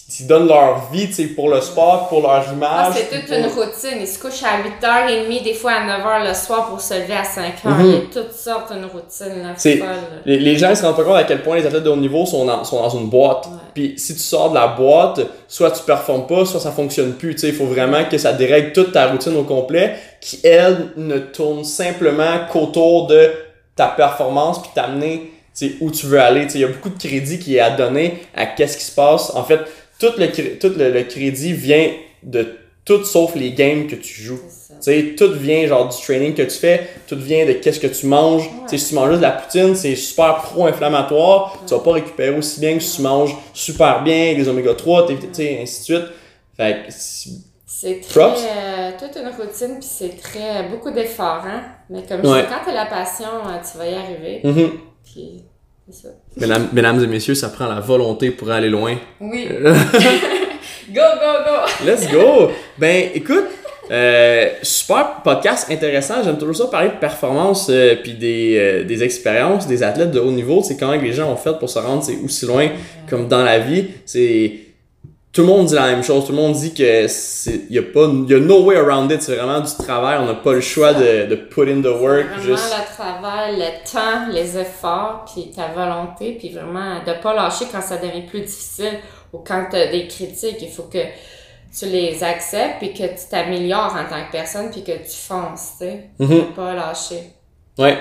qui 0.08 0.24
donnent 0.24 0.46
leur 0.46 0.88
vie, 0.92 1.08
tu 1.08 1.14
sais, 1.14 1.24
pour 1.26 1.48
le 1.48 1.60
sport, 1.60 2.06
pour 2.08 2.22
leur 2.22 2.30
Ah, 2.48 2.52
image. 2.52 2.92
c'est 2.94 3.08
puis 3.10 3.18
toute 3.18 3.26
pour- 3.28 3.36
une 3.38 3.46
routine. 3.46 3.98
Ils 4.00 4.06
se 4.06 4.18
couchent 4.20 4.44
à 4.44 4.62
8h30, 4.62 5.42
des 5.42 5.52
fois 5.52 5.72
à 5.72 5.84
9h 5.84 6.28
le 6.28 6.32
soir 6.32 6.68
pour 6.68 6.80
se 6.80 6.94
lever 6.94 7.14
à 7.14 7.24
5h. 7.24 7.68
Mhm. 7.70 7.84
Il 7.86 7.92
y 7.92 7.96
a 7.96 8.00
toutes 8.12 8.32
sortes 8.32 8.72
d'une 8.72 8.84
routine, 8.84 9.42
là. 9.42 9.48
C'est- 9.56 9.78
folle. 9.78 9.88
Les, 10.24 10.38
les 10.38 10.56
gens 10.56 10.70
ne 10.70 10.74
se 10.76 10.82
rendent 10.84 10.96
pas 10.96 11.02
compte 11.02 11.16
à 11.16 11.24
quel 11.24 11.42
point 11.42 11.56
les 11.56 11.66
athlètes 11.66 11.82
de 11.82 11.90
haut 11.90 11.96
niveau 11.96 12.24
sont 12.24 12.44
dans, 12.44 12.62
sont 12.62 12.80
dans 12.80 12.90
une 12.90 13.08
boîte. 13.08 13.46
Ouais. 13.46 13.52
Puis 13.74 13.94
si 13.96 14.14
tu 14.14 14.20
sors 14.20 14.50
de 14.50 14.54
la 14.54 14.68
boîte, 14.68 15.20
soit 15.48 15.72
tu 15.72 15.82
performes 15.82 16.26
pas, 16.28 16.44
soit 16.44 16.60
ça 16.60 16.70
fonctionne 16.70 17.14
plus. 17.14 17.34
Tu 17.34 17.40
sais, 17.40 17.48
il 17.48 17.54
faut 17.54 17.66
vraiment 17.66 18.04
que 18.04 18.16
ça 18.16 18.32
dérègle 18.32 18.72
toute 18.72 18.92
ta 18.92 19.08
routine 19.08 19.36
au 19.36 19.42
complet, 19.42 19.96
qui 20.20 20.38
elle 20.44 20.92
ne 20.96 21.18
tourne 21.18 21.64
simplement 21.64 22.38
qu'autour 22.52 23.08
de 23.08 23.32
ta 23.74 23.88
performance 23.88 24.62
puis 24.62 24.70
t'amener 24.74 25.32
tu 25.58 25.68
sais, 25.70 25.74
où 25.80 25.90
tu 25.90 26.06
veux 26.06 26.20
aller. 26.20 26.42
Tu 26.44 26.50
sais, 26.50 26.58
il 26.58 26.60
y 26.60 26.64
a 26.64 26.68
beaucoup 26.68 26.90
de 26.90 26.98
crédit 26.98 27.38
qui 27.38 27.56
est 27.56 27.60
à 27.60 27.70
donner 27.70 28.22
à 28.36 28.44
qu'est-ce 28.46 28.76
qui 28.76 28.84
se 28.84 28.92
passe. 28.94 29.34
En 29.34 29.42
fait, 29.42 29.60
tout 29.98 30.12
le, 30.18 30.58
tout 30.58 30.72
le, 30.78 30.90
le 30.90 31.02
crédit 31.04 31.52
vient 31.52 31.90
de 32.22 32.56
tout 32.84 33.02
sauf 33.04 33.34
les 33.34 33.52
games 33.52 33.86
que 33.88 33.96
tu 33.96 34.22
joues. 34.22 34.38
C'est 34.48 34.68
ça. 34.68 34.74
Tu 34.74 35.08
sais, 35.08 35.14
tout 35.16 35.32
vient 35.32 35.66
genre 35.66 35.88
du 35.88 35.96
training 36.00 36.34
que 36.34 36.42
tu 36.42 36.50
fais, 36.56 36.86
tout 37.08 37.16
vient 37.18 37.44
de 37.44 37.52
qu'est-ce 37.54 37.80
que 37.80 37.88
tu 37.88 38.06
manges. 38.06 38.48
Tu 38.68 38.70
sais, 38.70 38.78
si 38.78 38.88
tu 38.90 38.94
manges 38.94 39.08
juste 39.10 39.20
de 39.20 39.26
la 39.26 39.32
poutine, 39.32 39.74
c'est 39.74 39.96
super 39.96 40.36
pro-inflammatoire. 40.36 41.62
Tu 41.66 41.74
vas 41.74 41.80
pas 41.80 41.92
récupérer 41.92 42.36
aussi 42.36 42.60
bien 42.60 42.74
que 42.74 42.80
si 42.82 42.96
tu 42.96 43.02
manges 43.02 43.34
super 43.54 44.02
bien, 44.02 44.34
les 44.34 44.48
oméga 44.48 44.74
3, 44.74 45.06
tu 45.08 45.16
sais, 45.32 45.58
ainsi 45.62 45.80
de 45.80 45.84
suite. 45.84 46.12
Fait 46.56 46.86
que, 46.86 46.92
c'est- 46.92 48.00
très. 48.00 48.20
Euh, 48.22 48.90
toute 48.98 49.16
une 49.20 49.28
routine, 49.28 49.78
puis 49.80 49.88
c'est 49.88 50.16
très. 50.20 50.68
beaucoup 50.70 50.90
d'efforts, 50.90 51.44
hein. 51.46 51.62
Mais 51.90 52.02
comme 52.08 52.22
je 52.24 52.28
Ouais. 52.30 52.42
dis, 52.42 52.48
quand 52.48 52.64
t'as 52.64 52.72
la 52.74 52.86
passion, 52.86 53.26
euh, 53.46 53.58
tu 53.70 53.76
vas 53.78 53.86
y 53.88 53.94
arriver. 53.94 54.40
Mhm. 54.44 54.70
Puis, 55.04 55.42
c'est 55.42 55.55
ça. 55.92 56.08
mesdames, 56.36 56.68
mesdames 56.72 57.02
et 57.02 57.06
messieurs, 57.06 57.34
ça 57.34 57.48
prend 57.48 57.66
la 57.66 57.80
volonté 57.80 58.30
pour 58.30 58.50
aller 58.50 58.68
loin. 58.68 58.96
Oui. 59.20 59.48
go, 59.62 59.64
go, 60.90 61.32
go! 61.44 61.84
Let's 61.84 62.10
go! 62.10 62.50
Ben, 62.78 63.10
écoute, 63.14 63.46
euh, 63.90 64.48
super 64.62 65.22
podcast 65.22 65.70
intéressant. 65.70 66.22
J'aime 66.24 66.38
toujours 66.38 66.56
ça 66.56 66.66
parler 66.66 66.88
de 66.88 66.94
performance 66.94 67.68
euh, 67.70 67.94
puis 68.02 68.14
des, 68.14 68.56
euh, 68.58 68.84
des 68.84 69.04
expériences 69.04 69.68
des 69.68 69.82
athlètes 69.82 70.10
de 70.10 70.18
haut 70.18 70.32
niveau. 70.32 70.62
C'est 70.62 70.76
comment 70.76 70.98
que 70.98 71.04
les 71.04 71.12
gens 71.12 71.30
ont 71.30 71.36
fait 71.36 71.56
pour 71.58 71.70
se 71.70 71.78
rendre 71.78 72.04
aussi 72.24 72.46
loin 72.46 72.68
comme 73.08 73.28
dans 73.28 73.44
la 73.44 73.60
vie. 73.60 73.86
C'est 74.04 74.65
tout 75.36 75.42
le 75.42 75.48
monde 75.48 75.66
dit 75.66 75.74
la 75.74 75.88
même 75.88 76.02
chose. 76.02 76.24
Tout 76.24 76.32
le 76.32 76.38
monde 76.38 76.54
dit 76.54 76.72
que 76.72 77.06
c'est 77.08 77.66
y 77.68 77.78
a 77.78 77.82
pas 77.82 78.08
y 78.26 78.34
a 78.34 78.40
no 78.40 78.62
way 78.62 78.76
around 78.76 79.12
it. 79.12 79.20
C'est 79.20 79.36
vraiment 79.36 79.60
du 79.60 79.70
travail. 79.74 80.16
On 80.18 80.24
n'a 80.24 80.34
pas 80.34 80.54
le 80.54 80.62
choix 80.62 80.94
de, 80.94 81.26
de 81.26 81.34
put 81.34 81.70
in 81.70 81.82
the 81.82 82.00
work. 82.00 82.26
Vraiment 82.26 82.42
Juste 82.42 82.74
le 82.74 82.94
travail, 82.94 83.56
le 83.56 83.92
temps, 83.92 84.32
les 84.32 84.56
efforts, 84.56 85.26
puis 85.30 85.50
ta 85.54 85.66
volonté, 85.68 86.38
puis 86.38 86.48
vraiment 86.48 87.00
de 87.06 87.22
pas 87.22 87.34
lâcher 87.34 87.66
quand 87.70 87.82
ça 87.82 87.98
devient 87.98 88.22
plus 88.22 88.40
difficile 88.40 88.98
ou 89.34 89.38
quand 89.46 89.66
tu 89.70 89.76
as 89.76 89.88
des 89.88 90.08
critiques. 90.08 90.56
Il 90.62 90.70
faut 90.70 90.84
que 90.84 91.04
tu 91.78 91.84
les 91.84 92.24
acceptes 92.24 92.78
puis 92.78 92.94
que 92.94 93.04
tu 93.04 93.28
t'améliores 93.30 93.94
en 93.94 94.08
tant 94.08 94.24
que 94.24 94.32
personne 94.32 94.70
puis 94.70 94.84
que 94.84 94.92
tu 94.92 95.18
fonces, 95.18 95.72
tu 95.78 95.84
sais. 95.84 96.04
Mhm. 96.18 96.28
De 96.28 96.40
pas 96.56 96.74
lâcher. 96.74 97.24
Ouais. 97.76 97.98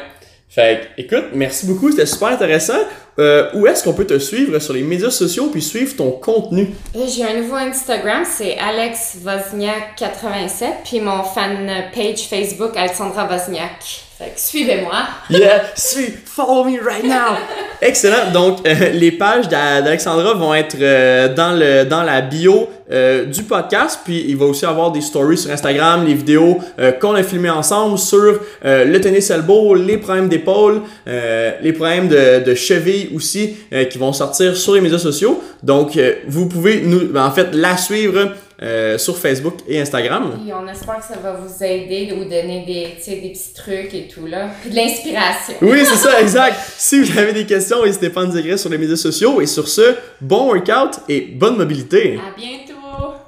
Fait 0.47 0.87
que, 0.95 1.01
écoute, 1.01 1.31
merci 1.33 1.65
beaucoup, 1.65 1.91
c'était 1.91 2.05
super 2.05 2.29
intéressant. 2.29 2.79
Euh, 3.17 3.49
où 3.54 3.65
est-ce 3.65 3.84
qu'on 3.84 3.93
peut 3.93 4.06
te 4.06 4.19
suivre 4.19 4.60
sur 4.60 4.73
les 4.73 4.84
médias 4.84 5.10
sociaux 5.10 5.49
puis 5.51 5.62
suivre 5.62 5.95
ton 5.95 6.12
contenu? 6.12 6.69
J'ai 6.93 7.23
un 7.23 7.41
nouveau 7.41 7.56
Instagram, 7.56 8.23
c'est 8.25 8.58
Alex 8.58 9.17
Wozniak 9.23 9.95
87, 9.97 10.69
puis 10.84 10.99
mon 10.99 11.23
fan 11.23 11.69
page 11.93 12.28
Facebook 12.28 12.75
Alexandra 12.75 13.25
Wozniak. 13.25 14.06
Fait 14.17 14.34
que 14.34 14.39
suivez-moi. 14.39 15.08
Yeah, 15.30 15.63
suis, 15.75 16.12
follow 16.23 16.63
me 16.63 16.80
right 16.80 17.04
now. 17.04 17.38
Excellent. 17.82 18.32
Donc, 18.32 18.65
euh, 18.65 18.91
les 18.93 19.12
pages 19.12 19.49
d'Alexandra 19.49 20.34
vont 20.36 20.54
être 20.54 20.78
euh, 20.80 21.34
dans, 21.34 21.51
le, 21.51 21.84
dans 21.84 22.01
la 22.01 22.21
bio 22.21 22.69
euh, 22.89 23.25
du 23.25 23.43
podcast. 23.43 23.99
Puis, 24.06 24.23
il 24.30 24.38
va 24.38 24.45
aussi 24.45 24.65
avoir 24.65 24.91
des 24.91 25.01
stories 25.01 25.39
sur 25.39 25.51
Instagram, 25.51 26.06
les 26.06 26.13
vidéos 26.13 26.60
qu'on 27.01 27.15
a 27.15 27.23
filmées 27.23 27.49
ensemble 27.49 27.97
sur 27.97 28.39
le 28.63 28.97
tennis 28.99 29.30
elbow, 29.32 29.73
les 29.75 29.97
problèmes 29.97 30.30
d'épaule, 30.30 30.82
les 31.06 31.73
problèmes 31.73 32.08
de, 32.08 32.43
de 32.43 32.56
cheville 32.56 33.04
aussi 33.13 33.55
qui 33.89 33.97
vont 33.97 34.13
sortir 34.13 34.55
sur 34.55 34.73
les 34.73 34.81
médias 34.81 34.97
sociaux. 34.99 35.41
Donc, 35.63 35.99
vous 36.27 36.47
pouvez 36.47 36.81
nous, 36.81 37.15
en 37.15 37.31
fait, 37.31 37.53
la 37.53 37.77
suivre 37.77 38.31
euh, 38.63 38.97
sur 38.97 39.17
Facebook 39.17 39.55
et 39.67 39.81
Instagram. 39.81 40.39
Et 40.47 40.53
on 40.53 40.65
espère 40.65 40.99
que 40.99 41.03
ça 41.03 41.19
va 41.21 41.33
vous 41.33 41.61
aider 41.61 42.13
ou 42.13 42.23
donner 42.23 42.63
des, 42.65 43.15
des 43.15 43.29
petits 43.31 43.53
trucs 43.53 43.93
et 43.93 44.07
tout, 44.07 44.25
là. 44.27 44.47
de 44.65 44.73
l'inspiration. 44.73 45.55
Oui, 45.61 45.79
c'est 45.83 45.97
ça, 45.97 46.21
exact. 46.21 46.55
si 46.77 47.01
vous 47.01 47.19
avez 47.19 47.33
des 47.33 47.45
questions, 47.45 47.83
n'hésitez 47.83 48.09
pas 48.09 48.21
à 48.21 48.25
nous 48.25 48.37
écrire 48.37 48.57
sur 48.57 48.69
les 48.69 48.77
médias 48.77 48.95
sociaux. 48.95 49.41
Et 49.41 49.45
sur 49.45 49.67
ce, 49.67 49.95
bon 50.21 50.53
workout 50.53 51.01
et 51.09 51.19
bonne 51.19 51.57
mobilité. 51.57 52.17
À 52.17 52.33
bientôt. 52.33 52.73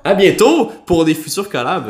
À 0.06 0.14
bientôt 0.14 0.72
pour 0.86 1.04
des 1.04 1.14
futurs 1.14 1.50
collabs. 1.50 1.86